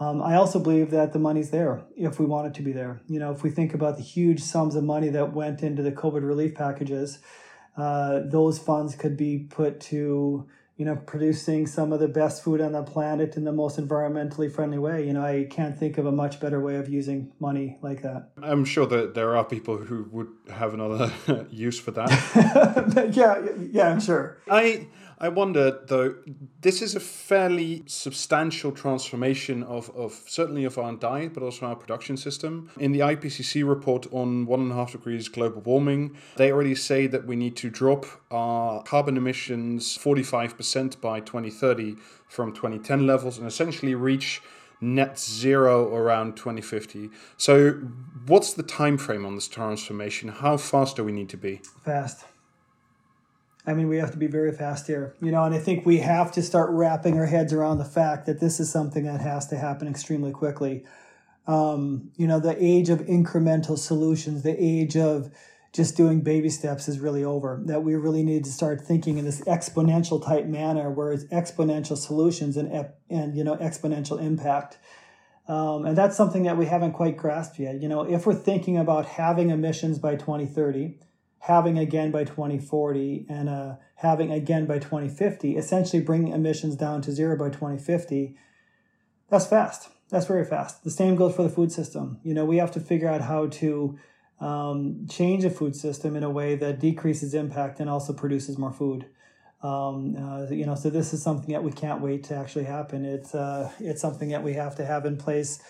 Um, 0.01 0.21
I 0.21 0.35
also 0.35 0.59
believe 0.59 0.91
that 0.91 1.13
the 1.13 1.19
money's 1.19 1.51
there 1.51 1.83
if 1.95 2.19
we 2.19 2.25
want 2.25 2.47
it 2.47 2.53
to 2.55 2.61
be 2.61 2.73
there. 2.73 3.01
You 3.07 3.19
know, 3.19 3.31
if 3.31 3.43
we 3.43 3.49
think 3.49 3.73
about 3.73 3.95
the 3.95 4.03
huge 4.03 4.41
sums 4.41 4.75
of 4.75 4.83
money 4.83 5.09
that 5.09 5.33
went 5.33 5.61
into 5.61 5.81
the 5.81 5.91
COVID 5.91 6.25
relief 6.27 6.55
packages, 6.55 7.19
uh, 7.77 8.21
those 8.25 8.59
funds 8.59 8.95
could 8.95 9.17
be 9.17 9.39
put 9.49 9.79
to 9.79 10.47
you 10.77 10.85
know 10.85 10.95
producing 10.95 11.67
some 11.67 11.91
of 11.91 11.99
the 11.99 12.07
best 12.07 12.43
food 12.43 12.61
on 12.61 12.71
the 12.71 12.83
planet 12.83 13.35
in 13.35 13.43
the 13.43 13.51
most 13.51 13.77
environmentally 13.77 14.51
friendly 14.51 14.77
way. 14.77 15.05
You 15.05 15.13
know 15.13 15.23
i 15.23 15.45
can't 15.49 15.77
think 15.77 15.97
of 15.97 16.05
a 16.05 16.11
much 16.11 16.39
better 16.39 16.59
way 16.61 16.75
of 16.77 16.89
using 16.89 17.31
money 17.39 17.77
like 17.81 18.01
that. 18.03 18.31
I'm 18.41 18.65
sure 18.65 18.85
that 18.87 19.13
there 19.13 19.35
are 19.35 19.43
people 19.43 19.77
who 19.77 20.07
would 20.11 20.29
have 20.53 20.73
another 20.73 21.11
use 21.49 21.79
for 21.79 21.91
that 21.91 22.09
yeah 23.13 23.45
yeah 23.71 23.89
i'm 23.89 23.99
sure 23.99 24.37
i 24.49 24.87
I 25.21 25.27
wonder 25.27 25.79
though, 25.85 26.15
this 26.61 26.81
is 26.81 26.95
a 26.95 26.99
fairly 26.99 27.83
substantial 27.87 28.71
transformation 28.71 29.63
of, 29.63 29.89
of 29.89 30.13
certainly 30.27 30.63
of 30.63 30.77
our 30.77 30.93
diet, 30.93 31.33
but 31.33 31.43
also 31.43 31.65
our 31.65 31.75
production 31.75 32.15
system. 32.15 32.69
In 32.79 32.93
the 32.93 32.99
IPCC 32.99 33.67
report 33.67 34.07
on 34.13 34.45
one 34.45 34.61
and 34.61 34.71
a 34.71 34.75
half 34.75 34.93
degrees 34.93 35.27
global 35.27 35.61
warming, 35.61 36.15
they 36.37 36.53
already 36.53 36.75
say 36.75 37.05
that 37.07 37.25
we 37.25 37.35
need 37.35 37.57
to 37.57 37.69
drop 37.69 38.05
our 38.31 38.81
carbon 38.83 39.17
emissions 39.17 39.97
45% 39.97 41.01
by 41.01 41.19
2030 41.19 41.95
from 42.29 42.53
2010 42.53 43.05
levels 43.05 43.37
and 43.37 43.45
essentially 43.45 43.95
reach 43.95 44.41
net 44.81 45.19
zero 45.19 45.93
around 45.93 46.35
2050. 46.37 47.09
So 47.37 47.71
what's 48.25 48.53
the 48.53 48.63
time 48.63 48.97
frame 48.97 49.25
on 49.25 49.35
this 49.35 49.47
transformation? 49.47 50.29
How 50.29 50.57
fast 50.57 50.95
do 50.95 51.03
we 51.03 51.11
need 51.11 51.29
to 51.29 51.37
be? 51.37 51.61
Fast. 51.83 52.25
I 53.65 53.73
mean, 53.73 53.87
we 53.87 53.97
have 53.97 54.11
to 54.11 54.17
be 54.17 54.27
very 54.27 54.51
fast 54.51 54.87
here, 54.87 55.15
you 55.21 55.31
know, 55.31 55.43
and 55.43 55.53
I 55.53 55.59
think 55.59 55.85
we 55.85 55.99
have 55.99 56.31
to 56.31 56.41
start 56.41 56.71
wrapping 56.71 57.19
our 57.19 57.25
heads 57.25 57.53
around 57.53 57.77
the 57.77 57.85
fact 57.85 58.25
that 58.25 58.39
this 58.39 58.59
is 58.59 58.71
something 58.71 59.03
that 59.03 59.21
has 59.21 59.47
to 59.47 59.57
happen 59.57 59.87
extremely 59.87 60.31
quickly. 60.31 60.85
Um, 61.45 62.11
you 62.15 62.25
know, 62.25 62.39
the 62.39 62.55
age 62.57 62.89
of 62.89 63.01
incremental 63.01 63.77
solutions, 63.77 64.43
the 64.43 64.55
age 64.57 64.95
of 64.95 65.29
just 65.71 65.95
doing 65.95 66.21
baby 66.21 66.49
steps 66.49 66.87
is 66.87 66.99
really 66.99 67.23
over. 67.23 67.61
That 67.65 67.83
we 67.83 67.95
really 67.95 68.23
need 68.23 68.43
to 68.45 68.51
start 68.51 68.81
thinking 68.81 69.17
in 69.17 69.25
this 69.25 69.41
exponential 69.41 70.23
type 70.23 70.45
manner, 70.45 70.89
where 70.89 71.11
it's 71.11 71.25
exponential 71.25 71.97
solutions 71.97 72.57
and 72.57 72.87
and 73.09 73.35
you 73.35 73.43
know 73.43 73.55
exponential 73.57 74.21
impact. 74.21 74.77
Um, 75.47 75.85
and 75.85 75.97
that's 75.97 76.15
something 76.15 76.43
that 76.43 76.57
we 76.57 76.67
haven't 76.67 76.91
quite 76.91 77.17
grasped 77.17 77.57
yet. 77.57 77.81
You 77.81 77.89
know, 77.89 78.03
if 78.03 78.27
we're 78.27 78.35
thinking 78.35 78.77
about 78.77 79.07
having 79.07 79.49
emissions 79.49 79.97
by 79.97 80.15
2030, 80.15 80.99
having 81.39 81.79
again 81.79 82.11
by 82.11 82.23
2040 82.23 83.25
and 83.27 83.49
uh, 83.49 83.75
having 83.95 84.31
again 84.31 84.67
by 84.67 84.77
2050, 84.77 85.57
essentially 85.57 86.03
bringing 86.03 86.33
emissions 86.33 86.75
down 86.75 87.01
to 87.01 87.11
zero 87.11 87.35
by 87.35 87.49
2050, 87.49 88.35
that's 89.29 89.47
fast. 89.47 89.89
That's 90.09 90.27
very 90.27 90.45
fast. 90.45 90.83
The 90.83 90.91
same 90.91 91.15
goes 91.15 91.35
for 91.35 91.43
the 91.43 91.49
food 91.49 91.71
system. 91.71 92.19
You 92.23 92.33
know, 92.33 92.45
we 92.45 92.57
have 92.57 92.71
to 92.71 92.79
figure 92.79 93.07
out 93.07 93.21
how 93.21 93.47
to 93.47 93.97
um, 94.39 95.07
change 95.09 95.43
a 95.43 95.49
food 95.49 95.75
system 95.75 96.15
in 96.15 96.23
a 96.23 96.29
way 96.29 96.55
that 96.55 96.79
decreases 96.79 97.33
impact 97.33 97.79
and 97.79 97.89
also 97.89 98.13
produces 98.13 98.57
more 98.57 98.71
food. 98.71 99.05
Um, 99.61 100.15
uh, 100.15 100.49
you 100.49 100.65
know, 100.65 100.75
so 100.75 100.89
this 100.89 101.13
is 101.13 101.21
something 101.21 101.51
that 101.51 101.63
we 101.63 101.71
can't 101.71 102.01
wait 102.01 102.23
to 102.25 102.35
actually 102.35 102.63
happen. 102.63 103.03
It's 103.03 103.35
uh, 103.35 103.71
it's 103.79 104.01
something 104.01 104.29
that 104.29 104.43
we 104.43 104.53
have 104.53 104.75
to 104.75 104.85
have 104.85 105.05
in 105.05 105.17
place 105.17 105.61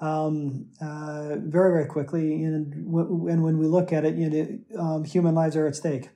um, 0.00 0.66
uh, 0.80 1.36
very, 1.36 1.72
very 1.72 1.86
quickly. 1.86 2.42
And, 2.44 2.72
and 2.74 3.42
when 3.42 3.58
we 3.58 3.66
look 3.66 3.92
at 3.92 4.04
it, 4.04 4.14
you 4.16 4.30
know, 4.30 4.80
um, 4.80 5.04
human 5.04 5.34
lives 5.34 5.56
are 5.56 5.66
at 5.66 5.76
stake. 5.76 6.08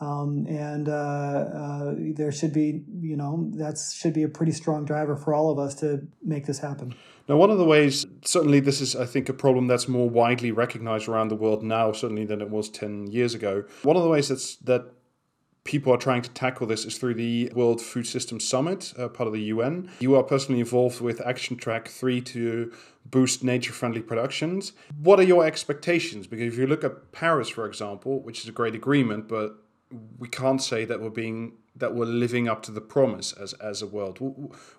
Um, 0.00 0.46
and 0.48 0.88
uh, 0.88 0.92
uh, 0.92 1.94
there 1.96 2.32
should 2.32 2.52
be, 2.52 2.82
you 3.10 3.16
know, 3.16 3.50
that 3.54 3.76
should 3.76 4.14
be 4.14 4.22
a 4.22 4.28
pretty 4.28 4.52
strong 4.52 4.84
driver 4.84 5.16
for 5.16 5.34
all 5.34 5.50
of 5.50 5.58
us 5.58 5.74
to 5.74 6.06
make 6.22 6.46
this 6.46 6.60
happen. 6.60 6.94
Now, 7.28 7.36
one 7.36 7.50
of 7.50 7.58
the 7.58 7.64
ways, 7.64 8.06
certainly, 8.24 8.60
this 8.60 8.80
is, 8.80 8.94
I 8.94 9.04
think, 9.04 9.28
a 9.28 9.32
problem 9.32 9.66
that's 9.66 9.88
more 9.88 10.08
widely 10.08 10.52
recognized 10.52 11.08
around 11.08 11.28
the 11.28 11.36
world 11.36 11.64
now, 11.64 11.90
certainly 11.90 12.24
than 12.24 12.40
it 12.40 12.50
was 12.50 12.70
10 12.70 13.08
years 13.08 13.34
ago. 13.34 13.64
One 13.82 13.96
of 13.96 14.04
the 14.04 14.08
ways 14.08 14.28
that's, 14.28 14.56
that 14.56 14.92
people 15.64 15.92
are 15.92 15.96
trying 15.96 16.22
to 16.22 16.30
tackle 16.30 16.68
this 16.68 16.84
is 16.84 16.96
through 16.96 17.14
the 17.14 17.50
World 17.52 17.80
Food 17.80 18.06
System 18.06 18.38
Summit, 18.38 18.94
uh, 18.96 19.08
part 19.08 19.26
of 19.26 19.32
the 19.32 19.42
UN. 19.42 19.90
You 19.98 20.14
are 20.14 20.22
personally 20.22 20.60
involved 20.60 21.00
with 21.00 21.20
Action 21.20 21.56
Track 21.56 21.88
3 21.88 22.20
to 22.20 22.72
boost 23.06 23.42
nature 23.42 23.72
friendly 23.72 24.02
productions. 24.02 24.72
What 25.02 25.18
are 25.18 25.24
your 25.24 25.44
expectations? 25.44 26.28
Because 26.28 26.52
if 26.52 26.58
you 26.58 26.68
look 26.68 26.84
at 26.84 27.10
Paris, 27.10 27.48
for 27.48 27.66
example, 27.66 28.20
which 28.22 28.40
is 28.40 28.48
a 28.48 28.52
great 28.52 28.76
agreement, 28.76 29.28
but 29.28 29.56
we 30.18 30.28
can't 30.28 30.62
say 30.62 30.84
that 30.84 31.00
we're 31.00 31.10
being 31.10 31.54
that 31.74 31.94
we're 31.94 32.04
living 32.04 32.48
up 32.48 32.62
to 32.64 32.72
the 32.72 32.80
promise 32.80 33.32
as 33.32 33.52
as 33.54 33.82
a 33.82 33.86
world. 33.86 34.18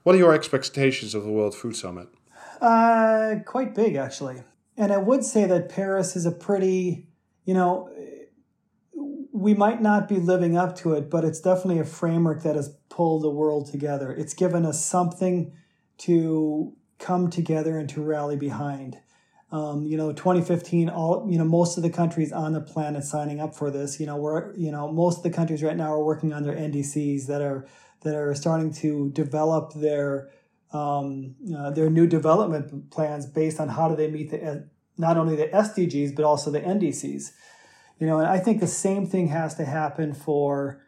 What 0.03 0.15
are 0.15 0.17
your 0.17 0.33
expectations 0.33 1.15
of 1.15 1.23
the 1.23 1.31
World 1.31 1.55
Food 1.55 1.75
Summit? 1.75 2.09
Uh, 2.59 3.35
quite 3.45 3.73
big 3.73 3.95
actually, 3.95 4.43
and 4.77 4.91
I 4.91 4.97
would 4.97 5.23
say 5.23 5.45
that 5.45 5.69
Paris 5.69 6.15
is 6.15 6.25
a 6.25 6.31
pretty, 6.31 7.07
you 7.45 7.53
know, 7.53 7.89
we 9.31 9.53
might 9.53 9.81
not 9.81 10.07
be 10.07 10.17
living 10.17 10.57
up 10.57 10.75
to 10.77 10.93
it, 10.93 11.09
but 11.09 11.23
it's 11.23 11.39
definitely 11.39 11.79
a 11.79 11.85
framework 11.85 12.43
that 12.43 12.55
has 12.55 12.69
pulled 12.89 13.23
the 13.23 13.29
world 13.29 13.71
together. 13.71 14.11
It's 14.11 14.33
given 14.33 14.65
us 14.65 14.83
something 14.85 15.53
to 15.99 16.75
come 16.99 17.29
together 17.29 17.77
and 17.77 17.89
to 17.89 18.01
rally 18.01 18.35
behind. 18.35 18.99
Um, 19.51 19.85
you 19.85 19.97
know, 19.97 20.13
2015, 20.13 20.89
all 20.89 21.27
you 21.29 21.37
know, 21.37 21.43
most 21.43 21.75
of 21.75 21.83
the 21.83 21.89
countries 21.89 22.31
on 22.31 22.53
the 22.53 22.61
planet 22.61 23.03
signing 23.03 23.41
up 23.41 23.53
for 23.53 23.69
this. 23.69 23.99
You 23.99 24.05
know, 24.05 24.15
we're 24.15 24.55
you 24.55 24.71
know, 24.71 24.91
most 24.91 25.17
of 25.17 25.23
the 25.23 25.29
countries 25.29 25.61
right 25.61 25.75
now 25.75 25.91
are 25.91 26.03
working 26.03 26.31
on 26.31 26.43
their 26.43 26.55
NDCs 26.55 27.27
that 27.27 27.41
are 27.41 27.67
that 28.01 28.15
are 28.15 28.33
starting 28.33 28.71
to 28.75 29.09
develop 29.09 29.73
their 29.73 30.29
um, 30.71 31.35
uh, 31.55 31.71
their 31.71 31.89
new 31.89 32.07
development 32.07 32.91
plans 32.91 33.25
based 33.25 33.59
on 33.59 33.67
how 33.67 33.89
do 33.89 33.95
they 33.95 34.09
meet 34.09 34.31
the 34.31 34.69
not 34.97 35.17
only 35.17 35.35
the 35.35 35.47
SDGs 35.47 36.15
but 36.15 36.23
also 36.23 36.49
the 36.49 36.61
NDCs. 36.61 37.31
You 37.99 38.07
know, 38.07 38.19
and 38.19 38.27
I 38.27 38.39
think 38.39 38.61
the 38.61 38.67
same 38.67 39.05
thing 39.05 39.27
has 39.27 39.55
to 39.55 39.65
happen 39.65 40.13
for 40.13 40.81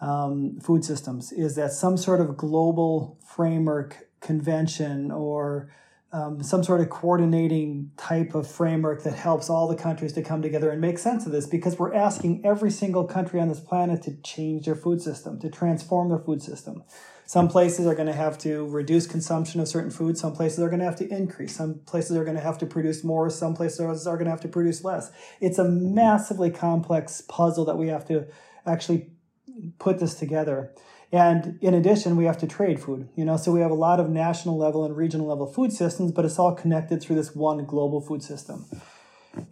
um, 0.00 0.58
food 0.60 0.84
systems. 0.84 1.32
Is 1.32 1.54
that 1.56 1.72
some 1.72 1.96
sort 1.96 2.20
of 2.20 2.36
global 2.36 3.18
framework 3.24 4.08
convention 4.20 5.10
or 5.10 5.70
um, 6.12 6.42
some 6.42 6.62
sort 6.62 6.80
of 6.80 6.88
coordinating 6.88 7.90
type 7.96 8.34
of 8.34 8.50
framework 8.50 9.02
that 9.02 9.14
helps 9.14 9.50
all 9.50 9.66
the 9.68 9.76
countries 9.76 10.12
to 10.14 10.22
come 10.22 10.40
together 10.40 10.70
and 10.70 10.80
make 10.80 10.98
sense 10.98 11.26
of 11.26 11.32
this 11.32 11.46
because 11.46 11.78
we're 11.78 11.94
asking 11.94 12.44
every 12.44 12.70
single 12.70 13.04
country 13.04 13.40
on 13.40 13.48
this 13.48 13.60
planet 13.60 14.02
to 14.02 14.16
change 14.22 14.66
their 14.66 14.76
food 14.76 15.02
system, 15.02 15.38
to 15.40 15.50
transform 15.50 16.08
their 16.08 16.18
food 16.18 16.42
system. 16.42 16.84
Some 17.28 17.48
places 17.48 17.86
are 17.88 17.94
going 17.94 18.06
to 18.06 18.12
have 18.12 18.38
to 18.38 18.68
reduce 18.68 19.08
consumption 19.08 19.60
of 19.60 19.66
certain 19.66 19.90
foods. 19.90 20.20
Some 20.20 20.32
places 20.32 20.60
are 20.60 20.68
going 20.68 20.78
to 20.78 20.84
have 20.84 20.96
to 20.96 21.08
increase. 21.08 21.56
Some 21.56 21.80
places 21.84 22.16
are 22.16 22.22
going 22.22 22.36
to 22.36 22.42
have 22.42 22.58
to 22.58 22.66
produce 22.66 23.02
more. 23.02 23.28
Some 23.30 23.54
places 23.54 24.06
are 24.06 24.14
going 24.14 24.26
to 24.26 24.30
have 24.30 24.40
to 24.42 24.48
produce 24.48 24.84
less. 24.84 25.10
It's 25.40 25.58
a 25.58 25.64
massively 25.64 26.50
complex 26.50 27.22
puzzle 27.22 27.64
that 27.64 27.76
we 27.76 27.88
have 27.88 28.06
to 28.06 28.28
actually 28.64 29.10
put 29.80 29.98
this 29.98 30.14
together. 30.14 30.72
And 31.12 31.58
in 31.62 31.72
addition, 31.74 32.16
we 32.16 32.24
have 32.24 32.38
to 32.38 32.46
trade 32.46 32.80
food. 32.80 33.08
You 33.14 33.24
know, 33.24 33.36
so 33.36 33.52
we 33.52 33.60
have 33.60 33.70
a 33.70 33.74
lot 33.74 34.00
of 34.00 34.10
national 34.10 34.58
level 34.58 34.84
and 34.84 34.96
regional 34.96 35.26
level 35.26 35.46
food 35.46 35.72
systems, 35.72 36.12
but 36.12 36.24
it's 36.24 36.38
all 36.38 36.54
connected 36.54 37.00
through 37.00 37.16
this 37.16 37.34
one 37.34 37.64
global 37.64 38.00
food 38.00 38.22
system. 38.22 38.66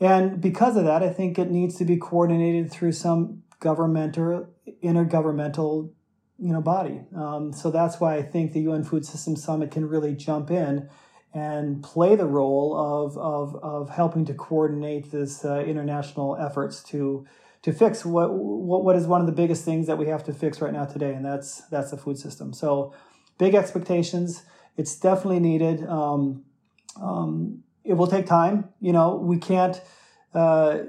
And 0.00 0.40
because 0.40 0.76
of 0.76 0.84
that, 0.84 1.02
I 1.02 1.10
think 1.10 1.38
it 1.38 1.50
needs 1.50 1.76
to 1.76 1.84
be 1.84 1.96
coordinated 1.96 2.70
through 2.70 2.92
some 2.92 3.42
government 3.60 4.18
or 4.18 4.48
intergovernmental, 4.82 5.90
you 6.38 6.52
know, 6.52 6.60
body. 6.60 7.02
Um, 7.16 7.52
so 7.52 7.70
that's 7.70 8.00
why 8.00 8.16
I 8.16 8.22
think 8.22 8.52
the 8.52 8.60
UN 8.60 8.84
Food 8.84 9.04
System 9.06 9.36
Summit 9.36 9.70
can 9.70 9.86
really 9.86 10.14
jump 10.14 10.50
in 10.50 10.88
and 11.32 11.82
play 11.82 12.14
the 12.14 12.26
role 12.26 12.76
of, 12.76 13.18
of, 13.18 13.56
of 13.62 13.90
helping 13.90 14.24
to 14.24 14.34
coordinate 14.34 15.10
this 15.10 15.44
uh, 15.44 15.60
international 15.60 16.36
efforts 16.36 16.82
to 16.84 17.26
to 17.64 17.72
fix 17.72 18.05
what, 18.05 18.33
what 18.35 18.85
what 18.85 18.94
is 18.94 19.07
one 19.07 19.22
of 19.22 19.27
the 19.27 19.33
biggest 19.33 19.64
things 19.64 19.87
that 19.87 19.96
we 19.96 20.07
have 20.07 20.22
to 20.24 20.35
fix 20.35 20.61
right 20.61 20.72
now 20.72 20.85
today, 20.85 21.14
and 21.14 21.24
that's 21.24 21.62
that's 21.68 21.90
the 21.90 21.96
food 21.96 22.18
system. 22.18 22.53
So, 22.53 22.94
big 23.38 23.55
expectations. 23.55 24.42
It's 24.77 24.94
definitely 24.96 25.40
needed. 25.40 25.87
Um, 25.87 26.44
um, 27.00 27.62
it 27.83 27.94
will 27.94 28.07
take 28.07 28.27
time. 28.27 28.68
You 28.81 28.92
know, 28.92 29.16
we 29.16 29.38
can't. 29.38 29.81
Uh, 30.35 30.81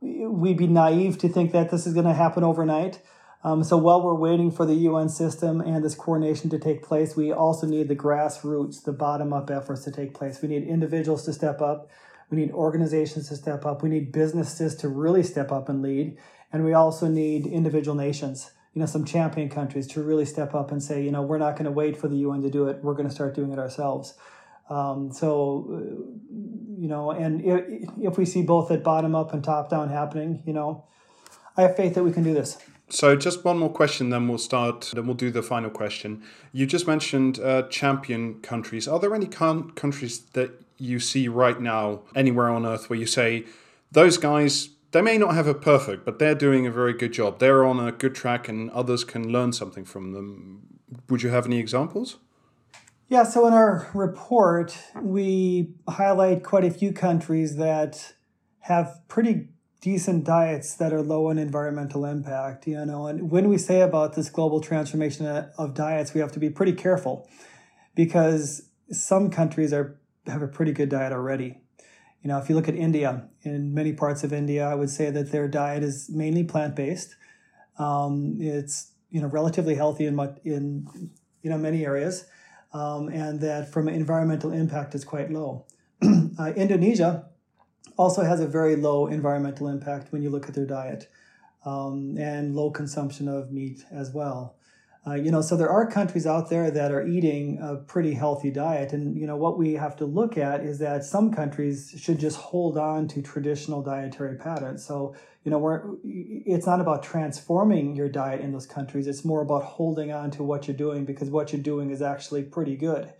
we'd 0.00 0.56
be 0.56 0.66
naive 0.66 1.18
to 1.18 1.28
think 1.28 1.52
that 1.52 1.70
this 1.70 1.86
is 1.86 1.92
going 1.92 2.06
to 2.06 2.14
happen 2.14 2.44
overnight. 2.44 3.00
Um, 3.42 3.64
so 3.64 3.76
while 3.76 4.02
we're 4.02 4.14
waiting 4.14 4.50
for 4.50 4.64
the 4.64 4.74
UN 4.74 5.08
system 5.08 5.60
and 5.60 5.84
this 5.84 5.94
coordination 5.94 6.50
to 6.50 6.58
take 6.58 6.82
place, 6.82 7.16
we 7.16 7.32
also 7.32 7.66
need 7.66 7.88
the 7.88 7.96
grassroots, 7.96 8.84
the 8.84 8.92
bottom 8.92 9.32
up 9.32 9.50
efforts 9.50 9.82
to 9.84 9.90
take 9.90 10.14
place. 10.14 10.40
We 10.40 10.48
need 10.48 10.62
individuals 10.62 11.24
to 11.24 11.32
step 11.32 11.60
up. 11.60 11.90
We 12.30 12.38
need 12.38 12.52
organizations 12.52 13.28
to 13.28 13.36
step 13.36 13.66
up. 13.66 13.82
We 13.82 13.88
need 13.88 14.12
businesses 14.12 14.76
to 14.76 14.88
really 14.88 15.22
step 15.22 15.50
up 15.50 15.68
and 15.68 15.82
lead. 15.82 16.16
And 16.52 16.64
we 16.64 16.74
also 16.74 17.08
need 17.08 17.46
individual 17.46 17.96
nations, 17.96 18.50
you 18.72 18.80
know, 18.80 18.86
some 18.86 19.04
champion 19.04 19.48
countries 19.48 19.86
to 19.88 20.02
really 20.02 20.24
step 20.24 20.54
up 20.54 20.70
and 20.72 20.82
say, 20.82 21.02
you 21.02 21.10
know, 21.10 21.22
we're 21.22 21.38
not 21.38 21.52
going 21.52 21.64
to 21.64 21.70
wait 21.70 21.96
for 21.96 22.08
the 22.08 22.16
UN 22.18 22.42
to 22.42 22.50
do 22.50 22.68
it. 22.68 22.82
We're 22.82 22.94
going 22.94 23.08
to 23.08 23.14
start 23.14 23.34
doing 23.34 23.52
it 23.52 23.58
ourselves. 23.58 24.14
Um, 24.68 25.12
so, 25.12 25.66
you 26.78 26.88
know, 26.88 27.10
and 27.10 27.44
if, 27.44 27.88
if 28.00 28.18
we 28.18 28.24
see 28.24 28.42
both 28.42 28.70
at 28.70 28.84
bottom 28.84 29.14
up 29.14 29.34
and 29.34 29.42
top 29.42 29.68
down 29.68 29.88
happening, 29.88 30.42
you 30.46 30.52
know, 30.52 30.84
I 31.56 31.62
have 31.62 31.76
faith 31.76 31.94
that 31.94 32.04
we 32.04 32.12
can 32.12 32.22
do 32.22 32.32
this. 32.32 32.56
So, 32.88 33.14
just 33.14 33.44
one 33.44 33.58
more 33.58 33.70
question, 33.70 34.10
then 34.10 34.26
we'll 34.26 34.38
start. 34.38 34.90
Then 34.94 35.06
we'll 35.06 35.14
do 35.14 35.30
the 35.30 35.42
final 35.42 35.70
question. 35.70 36.22
You 36.52 36.66
just 36.66 36.88
mentioned 36.88 37.38
uh, 37.38 37.62
champion 37.68 38.40
countries. 38.40 38.88
Are 38.88 38.98
there 38.98 39.14
any 39.14 39.26
con- 39.26 39.70
countries 39.72 40.20
that 40.32 40.60
you 40.80 40.98
see 40.98 41.28
right 41.28 41.60
now 41.60 42.02
anywhere 42.14 42.48
on 42.48 42.66
earth 42.66 42.88
where 42.88 42.98
you 42.98 43.06
say 43.06 43.44
those 43.92 44.18
guys 44.18 44.70
they 44.92 45.02
may 45.02 45.18
not 45.18 45.34
have 45.34 45.46
a 45.46 45.54
perfect, 45.54 46.04
but 46.04 46.18
they're 46.18 46.34
doing 46.34 46.66
a 46.66 46.70
very 46.70 46.92
good 46.92 47.12
job. 47.12 47.38
They're 47.38 47.64
on 47.64 47.78
a 47.78 47.92
good 47.92 48.14
track, 48.14 48.48
and 48.48 48.70
others 48.70 49.04
can 49.04 49.30
learn 49.30 49.52
something 49.52 49.84
from 49.84 50.12
them. 50.12 50.80
Would 51.08 51.22
you 51.22 51.30
have 51.30 51.46
any 51.46 51.58
examples? 51.58 52.16
Yeah, 53.08 53.24
so 53.24 53.46
in 53.46 53.52
our 53.52 53.88
report, 53.94 54.76
we 55.00 55.74
highlight 55.88 56.42
quite 56.42 56.64
a 56.64 56.70
few 56.70 56.92
countries 56.92 57.56
that 57.56 58.14
have 58.60 59.00
pretty 59.08 59.48
decent 59.80 60.24
diets 60.24 60.74
that 60.74 60.92
are 60.92 61.02
low 61.02 61.30
in 61.30 61.38
environmental 61.38 62.04
impact, 62.04 62.66
you 62.66 62.84
know. 62.84 63.06
And 63.06 63.30
when 63.30 63.48
we 63.48 63.58
say 63.58 63.80
about 63.80 64.14
this 64.14 64.28
global 64.28 64.60
transformation 64.60 65.26
of 65.26 65.74
diets, 65.74 66.14
we 66.14 66.20
have 66.20 66.32
to 66.32 66.38
be 66.38 66.50
pretty 66.50 66.72
careful 66.72 67.28
because 67.94 68.68
some 68.90 69.30
countries 69.30 69.72
are 69.72 69.99
have 70.26 70.42
a 70.42 70.48
pretty 70.48 70.72
good 70.72 70.88
diet 70.88 71.12
already. 71.12 71.58
You 72.22 72.28
know, 72.28 72.38
if 72.38 72.48
you 72.48 72.54
look 72.54 72.68
at 72.68 72.74
India, 72.74 73.28
in 73.42 73.72
many 73.72 73.92
parts 73.92 74.24
of 74.24 74.32
India, 74.32 74.66
I 74.66 74.74
would 74.74 74.90
say 74.90 75.10
that 75.10 75.32
their 75.32 75.48
diet 75.48 75.82
is 75.82 76.10
mainly 76.10 76.44
plant 76.44 76.76
based. 76.76 77.16
Um, 77.78 78.36
it's 78.40 78.92
you 79.10 79.20
know 79.20 79.28
relatively 79.28 79.74
healthy 79.74 80.06
in 80.06 80.18
in 80.44 81.10
you 81.42 81.50
know 81.50 81.56
many 81.56 81.86
areas, 81.86 82.26
um, 82.74 83.08
and 83.08 83.40
that 83.40 83.72
from 83.72 83.88
an 83.88 83.94
environmental 83.94 84.52
impact 84.52 84.94
is 84.94 85.04
quite 85.04 85.30
low. 85.30 85.66
uh, 86.02 86.52
Indonesia 86.56 87.26
also 87.96 88.22
has 88.22 88.40
a 88.40 88.46
very 88.46 88.76
low 88.76 89.06
environmental 89.06 89.68
impact 89.68 90.12
when 90.12 90.22
you 90.22 90.28
look 90.28 90.46
at 90.46 90.54
their 90.54 90.66
diet, 90.66 91.08
um, 91.64 92.16
and 92.18 92.54
low 92.54 92.70
consumption 92.70 93.28
of 93.28 93.50
meat 93.50 93.84
as 93.90 94.10
well. 94.12 94.56
Uh, 95.06 95.14
you 95.14 95.30
know, 95.30 95.40
so 95.40 95.56
there 95.56 95.70
are 95.70 95.90
countries 95.90 96.26
out 96.26 96.50
there 96.50 96.70
that 96.70 96.92
are 96.92 97.06
eating 97.06 97.58
a 97.62 97.76
pretty 97.76 98.12
healthy 98.12 98.50
diet. 98.50 98.92
And, 98.92 99.16
you 99.16 99.26
know, 99.26 99.36
what 99.36 99.56
we 99.56 99.72
have 99.72 99.96
to 99.96 100.04
look 100.04 100.36
at 100.36 100.60
is 100.60 100.78
that 100.80 101.04
some 101.04 101.32
countries 101.32 101.94
should 101.98 102.20
just 102.20 102.36
hold 102.36 102.76
on 102.76 103.08
to 103.08 103.22
traditional 103.22 103.82
dietary 103.82 104.36
patterns. 104.36 104.84
So, 104.84 105.14
you 105.42 105.50
know, 105.50 105.58
we're, 105.58 105.96
it's 106.04 106.66
not 106.66 106.82
about 106.82 107.02
transforming 107.02 107.96
your 107.96 108.10
diet 108.10 108.42
in 108.42 108.52
those 108.52 108.66
countries. 108.66 109.06
It's 109.06 109.24
more 109.24 109.40
about 109.40 109.64
holding 109.64 110.12
on 110.12 110.30
to 110.32 110.42
what 110.42 110.68
you're 110.68 110.76
doing 110.76 111.06
because 111.06 111.30
what 111.30 111.50
you're 111.50 111.62
doing 111.62 111.90
is 111.90 112.02
actually 112.02 112.42
pretty 112.42 112.76
good. 112.76 113.10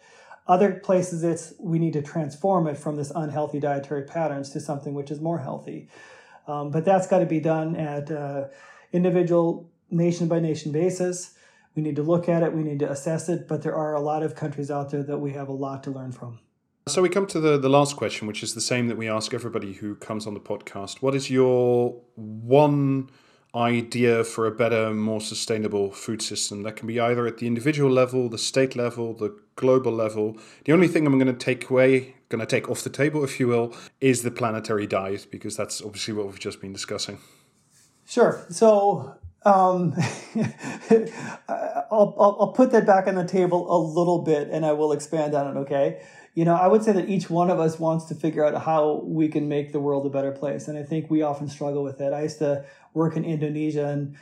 Other 0.47 0.73
places, 0.73 1.25
it's 1.25 1.55
we 1.59 1.79
need 1.79 1.95
to 1.95 2.03
transform 2.03 2.67
it 2.67 2.77
from 2.77 2.97
this 2.97 3.11
unhealthy 3.15 3.59
dietary 3.59 4.03
patterns 4.03 4.51
to 4.51 4.61
something 4.61 4.93
which 4.93 5.11
is 5.11 5.21
more 5.21 5.39
healthy. 5.39 5.89
Um, 6.47 6.71
but 6.71 6.85
that's 6.85 7.07
got 7.07 7.21
to 7.21 7.27
be 7.27 7.41
done 7.41 7.75
at 7.77 8.11
uh, 8.11 8.49
individual 8.93 9.71
nation 9.91 10.29
by 10.29 10.41
nation 10.41 10.73
basis. 10.73 11.37
We 11.81 11.85
need 11.85 11.97
to 11.97 12.03
look 12.03 12.29
at 12.29 12.43
it, 12.43 12.53
we 12.53 12.63
need 12.63 12.79
to 12.81 12.91
assess 12.91 13.31
it, 13.31 13.49
but 13.49 13.63
there 13.63 13.75
are 13.75 13.95
a 13.95 14.01
lot 14.03 14.23
of 14.23 14.35
countries 14.35 14.71
out 14.71 14.91
there 14.91 15.03
that 15.05 15.17
we 15.17 15.33
have 15.33 15.49
a 15.49 15.53
lot 15.53 15.83
to 15.85 15.91
learn 15.91 16.13
from. 16.13 16.39
So 16.89 17.01
we 17.01 17.09
come 17.09 17.27
to 17.29 17.41
the, 17.41 17.57
the 17.57 17.71
last 17.71 17.97
question, 17.97 18.29
which 18.29 18.43
is 18.43 18.53
the 18.53 18.61
same 18.61 18.89
that 18.89 18.99
we 18.99 19.09
ask 19.09 19.33
everybody 19.33 19.73
who 19.73 19.95
comes 19.95 20.27
on 20.27 20.35
the 20.35 20.41
podcast. 20.41 21.01
What 21.01 21.15
is 21.15 21.31
your 21.31 21.99
one 22.17 23.09
idea 23.55 24.25
for 24.25 24.47
a 24.47 24.51
better, 24.51 24.93
more 24.93 25.23
sustainable 25.23 25.91
food 25.91 26.21
system 26.21 26.65
that 26.65 26.77
can 26.77 26.87
be 26.87 27.01
either 27.01 27.27
at 27.27 27.39
the 27.39 27.47
individual 27.47 27.91
level, 27.91 28.29
the 28.29 28.37
state 28.37 28.77
level, 28.77 29.15
the 29.15 29.35
global 29.57 29.91
level? 29.91 30.37
The 30.67 30.75
only 30.75 30.87
thing 30.87 31.07
I'm 31.07 31.19
going 31.19 31.35
to 31.35 31.45
take 31.45 31.71
away, 31.71 32.15
going 32.29 32.41
to 32.41 32.47
take 32.47 32.69
off 32.69 32.85
the 32.85 32.91
table, 32.91 33.25
if 33.25 33.41
you 33.41 33.49
will, 33.49 33.75
is 34.03 34.21
the 34.23 34.31
planetary 34.31 34.87
diet, 34.87 35.29
because 35.31 35.57
that's 35.57 35.81
obviously 35.81 36.13
what 36.13 36.27
we've 36.27 36.39
just 36.39 36.61
been 36.61 36.75
discussing. 36.75 37.17
Sure. 38.05 38.45
So 38.51 39.15
um, 39.45 39.95
I'll, 41.49 42.15
I'll, 42.19 42.37
I'll 42.41 42.53
put 42.53 42.73
that 42.73 42.87
back 42.87 43.07
on 43.07 43.15
the 43.15 43.25
table 43.25 43.67
a 43.75 43.79
little 43.79 44.23
bit 44.23 44.49
and 44.51 44.67
I 44.67 44.73
will 44.73 44.93
expand 44.93 45.35
on 45.35 45.57
it, 45.57 45.61
okay? 45.61 46.03
You 46.35 46.45
know, 46.45 46.55
I 46.55 46.69
would 46.69 46.85
say 46.85 46.93
that 46.93 47.09
each 47.09 47.29
one 47.29 47.51
of 47.51 47.59
us 47.59 47.79
wants 47.79 48.05
to 48.07 48.15
figure 48.15 48.45
out 48.45 48.63
how 48.63 49.03
we 49.05 49.29
can 49.29 49.49
make 49.49 49.73
the 49.73 49.81
world 49.81 50.07
a 50.07 50.11
better 50.11 50.31
place. 50.31 50.69
And 50.69 50.79
I 50.79 50.83
think 50.83 51.11
we 51.11 51.23
often 51.23 51.49
struggle 51.49 51.83
with 51.83 52.01
it. 52.01 52.13
I 52.13 52.23
used 52.23 52.39
to 52.39 52.65
work 52.95 53.17
in 53.17 53.25
Indonesia 53.25 53.89
and 53.89 54.17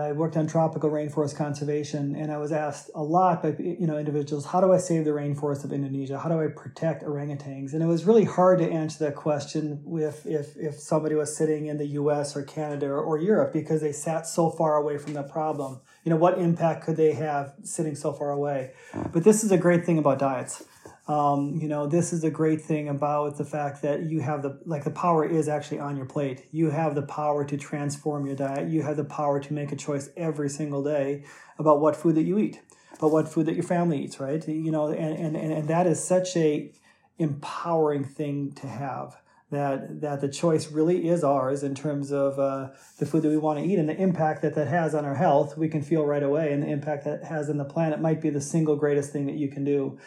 I 0.00 0.12
worked 0.12 0.38
on 0.38 0.46
tropical 0.46 0.90
rainforest 0.90 1.36
conservation, 1.36 2.16
and 2.16 2.32
I 2.32 2.38
was 2.38 2.50
asked 2.50 2.90
a 2.94 3.02
lot 3.02 3.42
by 3.42 3.54
you 3.58 3.86
know 3.86 3.98
individuals, 3.98 4.46
how 4.46 4.60
do 4.60 4.72
I 4.72 4.78
save 4.78 5.04
the 5.04 5.10
rainforest 5.10 5.64
of 5.64 5.72
Indonesia? 5.72 6.18
How 6.18 6.30
do 6.30 6.40
I 6.40 6.46
protect 6.46 7.02
orangutans? 7.02 7.74
And 7.74 7.82
it 7.82 7.86
was 7.86 8.04
really 8.04 8.24
hard 8.24 8.58
to 8.60 8.70
answer 8.70 9.04
that 9.04 9.16
question 9.16 9.84
if 9.92 10.24
if 10.24 10.56
if 10.56 10.80
somebody 10.80 11.14
was 11.14 11.36
sitting 11.36 11.66
in 11.66 11.76
the 11.76 11.86
U.S. 12.00 12.34
or 12.34 12.42
Canada 12.42 12.86
or, 12.86 13.02
or 13.02 13.18
Europe 13.18 13.52
because 13.52 13.82
they 13.82 13.92
sat 13.92 14.26
so 14.26 14.48
far 14.48 14.76
away 14.76 14.96
from 14.96 15.12
the 15.12 15.22
problem. 15.22 15.80
You 16.04 16.10
know, 16.10 16.16
what 16.16 16.38
impact 16.38 16.84
could 16.84 16.96
they 16.96 17.12
have 17.12 17.54
sitting 17.62 17.94
so 17.94 18.12
far 18.12 18.30
away? 18.30 18.72
But 19.12 19.24
this 19.24 19.44
is 19.44 19.52
a 19.52 19.58
great 19.58 19.84
thing 19.84 19.98
about 19.98 20.18
diets. 20.18 20.64
Um, 21.08 21.58
you 21.60 21.66
know, 21.66 21.88
this 21.88 22.12
is 22.12 22.22
a 22.22 22.30
great 22.30 22.60
thing 22.60 22.88
about 22.88 23.36
the 23.36 23.44
fact 23.44 23.82
that 23.82 24.04
you 24.04 24.20
have 24.20 24.42
the 24.42 24.60
like 24.64 24.84
the 24.84 24.90
power 24.90 25.24
is 25.24 25.48
actually 25.48 25.80
on 25.80 25.96
your 25.96 26.06
plate. 26.06 26.46
You 26.52 26.70
have 26.70 26.94
the 26.94 27.02
power 27.02 27.44
to 27.44 27.56
transform 27.56 28.24
your 28.26 28.36
diet. 28.36 28.68
You 28.68 28.82
have 28.82 28.96
the 28.96 29.04
power 29.04 29.40
to 29.40 29.52
make 29.52 29.72
a 29.72 29.76
choice 29.76 30.10
every 30.16 30.48
single 30.48 30.82
day 30.82 31.24
about 31.58 31.80
what 31.80 31.96
food 31.96 32.14
that 32.14 32.22
you 32.22 32.38
eat, 32.38 32.60
about 32.98 33.10
what 33.10 33.28
food 33.28 33.46
that 33.46 33.54
your 33.54 33.64
family 33.64 34.04
eats, 34.04 34.20
right? 34.20 34.46
You 34.46 34.70
know, 34.70 34.88
and 34.88 35.36
and, 35.36 35.52
and 35.52 35.68
that 35.68 35.88
is 35.88 36.02
such 36.02 36.36
a 36.36 36.72
empowering 37.18 38.04
thing 38.04 38.52
to 38.52 38.68
have 38.68 39.16
that 39.50 40.00
that 40.00 40.20
the 40.20 40.28
choice 40.28 40.72
really 40.72 41.08
is 41.08 41.22
ours 41.22 41.62
in 41.62 41.74
terms 41.74 42.10
of 42.10 42.38
uh, 42.38 42.70
the 42.98 43.06
food 43.06 43.22
that 43.22 43.28
we 43.28 43.36
want 43.36 43.58
to 43.58 43.64
eat 43.64 43.78
and 43.78 43.88
the 43.88 43.96
impact 43.96 44.42
that 44.42 44.54
that 44.54 44.66
has 44.66 44.94
on 44.94 45.04
our 45.04 45.14
health 45.14 45.58
we 45.58 45.68
can 45.68 45.82
feel 45.82 46.04
right 46.04 46.22
away 46.22 46.52
and 46.52 46.62
the 46.62 46.66
impact 46.66 47.04
that 47.04 47.22
has 47.22 47.50
on 47.50 47.58
the 47.58 47.64
planet 47.64 48.00
might 48.00 48.20
be 48.20 48.30
the 48.30 48.40
single 48.40 48.76
greatest 48.76 49.12
thing 49.12 49.26
that 49.26 49.36
you 49.36 49.48
can 49.48 49.62
do 49.62 49.98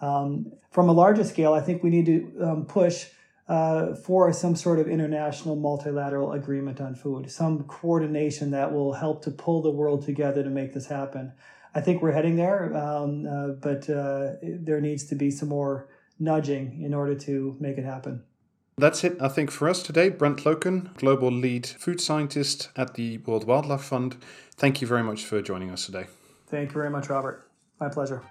um, 0.00 0.52
from 0.70 0.88
a 0.88 0.92
larger 0.92 1.24
scale, 1.24 1.52
I 1.52 1.60
think 1.60 1.82
we 1.82 1.90
need 1.90 2.06
to 2.06 2.44
um, 2.44 2.64
push 2.64 3.06
uh, 3.48 3.94
for 3.96 4.32
some 4.32 4.54
sort 4.54 4.78
of 4.78 4.88
international 4.88 5.56
multilateral 5.56 6.32
agreement 6.32 6.80
on 6.80 6.94
food, 6.94 7.30
some 7.30 7.64
coordination 7.64 8.52
that 8.52 8.72
will 8.72 8.92
help 8.92 9.22
to 9.24 9.30
pull 9.30 9.60
the 9.60 9.70
world 9.70 10.04
together 10.04 10.42
to 10.42 10.50
make 10.50 10.72
this 10.72 10.86
happen. 10.86 11.32
I 11.74 11.80
think 11.80 12.00
we're 12.00 12.12
heading 12.12 12.36
there, 12.36 12.76
um, 12.76 13.26
uh, 13.26 13.48
but 13.48 13.90
uh, 13.90 14.32
there 14.42 14.80
needs 14.80 15.04
to 15.06 15.14
be 15.14 15.30
some 15.30 15.48
more 15.48 15.88
nudging 16.18 16.82
in 16.82 16.94
order 16.94 17.14
to 17.14 17.56
make 17.60 17.76
it 17.76 17.84
happen. 17.84 18.22
That's 18.78 19.04
it, 19.04 19.16
I 19.20 19.28
think, 19.28 19.50
for 19.50 19.68
us 19.68 19.82
today. 19.82 20.08
Brent 20.08 20.38
Loken, 20.38 20.96
Global 20.96 21.30
Lead 21.30 21.66
Food 21.66 22.00
Scientist 22.00 22.70
at 22.76 22.94
the 22.94 23.18
World 23.18 23.46
Wildlife 23.46 23.82
Fund. 23.82 24.16
Thank 24.56 24.80
you 24.80 24.86
very 24.86 25.02
much 25.02 25.24
for 25.24 25.42
joining 25.42 25.70
us 25.70 25.86
today. 25.86 26.06
Thank 26.46 26.70
you 26.70 26.74
very 26.74 26.90
much, 26.90 27.08
Robert. 27.08 27.50
My 27.78 27.88
pleasure. 27.88 28.22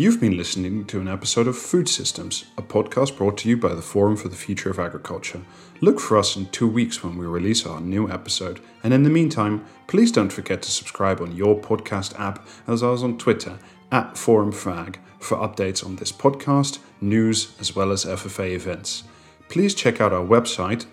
You've 0.00 0.18
been 0.18 0.38
listening 0.38 0.86
to 0.86 0.98
an 0.98 1.08
episode 1.08 1.46
of 1.46 1.58
Food 1.58 1.86
Systems, 1.86 2.46
a 2.56 2.62
podcast 2.62 3.18
brought 3.18 3.36
to 3.36 3.50
you 3.50 3.58
by 3.58 3.74
the 3.74 3.82
Forum 3.82 4.16
for 4.16 4.30
the 4.30 4.34
Future 4.34 4.70
of 4.70 4.78
Agriculture. 4.78 5.42
Look 5.82 6.00
for 6.00 6.16
us 6.16 6.36
in 6.36 6.46
two 6.46 6.68
weeks 6.68 7.04
when 7.04 7.18
we 7.18 7.26
release 7.26 7.66
our 7.66 7.82
new 7.82 8.10
episode, 8.10 8.60
and 8.82 8.94
in 8.94 9.02
the 9.02 9.10
meantime, 9.10 9.62
please 9.88 10.10
don't 10.10 10.32
forget 10.32 10.62
to 10.62 10.70
subscribe 10.70 11.20
on 11.20 11.36
your 11.36 11.60
podcast 11.60 12.18
app 12.18 12.48
as 12.66 12.82
well 12.82 12.94
as 12.94 13.02
on 13.02 13.18
Twitter 13.18 13.58
at 13.92 14.16
Forum 14.16 14.52
for 14.52 14.72
Ag 14.72 14.98
for 15.18 15.36
updates 15.36 15.84
on 15.84 15.96
this 15.96 16.12
podcast, 16.12 16.78
news, 17.02 17.54
as 17.60 17.76
well 17.76 17.92
as 17.92 18.06
FFA 18.06 18.54
events. 18.54 19.04
Please 19.50 19.74
check 19.74 20.00
out 20.00 20.14
our 20.14 20.24
website 20.24 20.86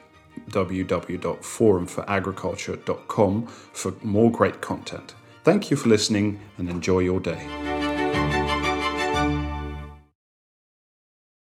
www.forumforagriculture.com 0.49 3.47
for 3.47 3.93
more 4.03 4.29
great 4.29 4.59
content. 4.59 5.15
Thank 5.45 5.71
you 5.71 5.77
for 5.77 5.87
listening 5.87 6.41
and 6.57 6.69
enjoy 6.69 6.99
your 6.99 7.21
day. 7.21 7.76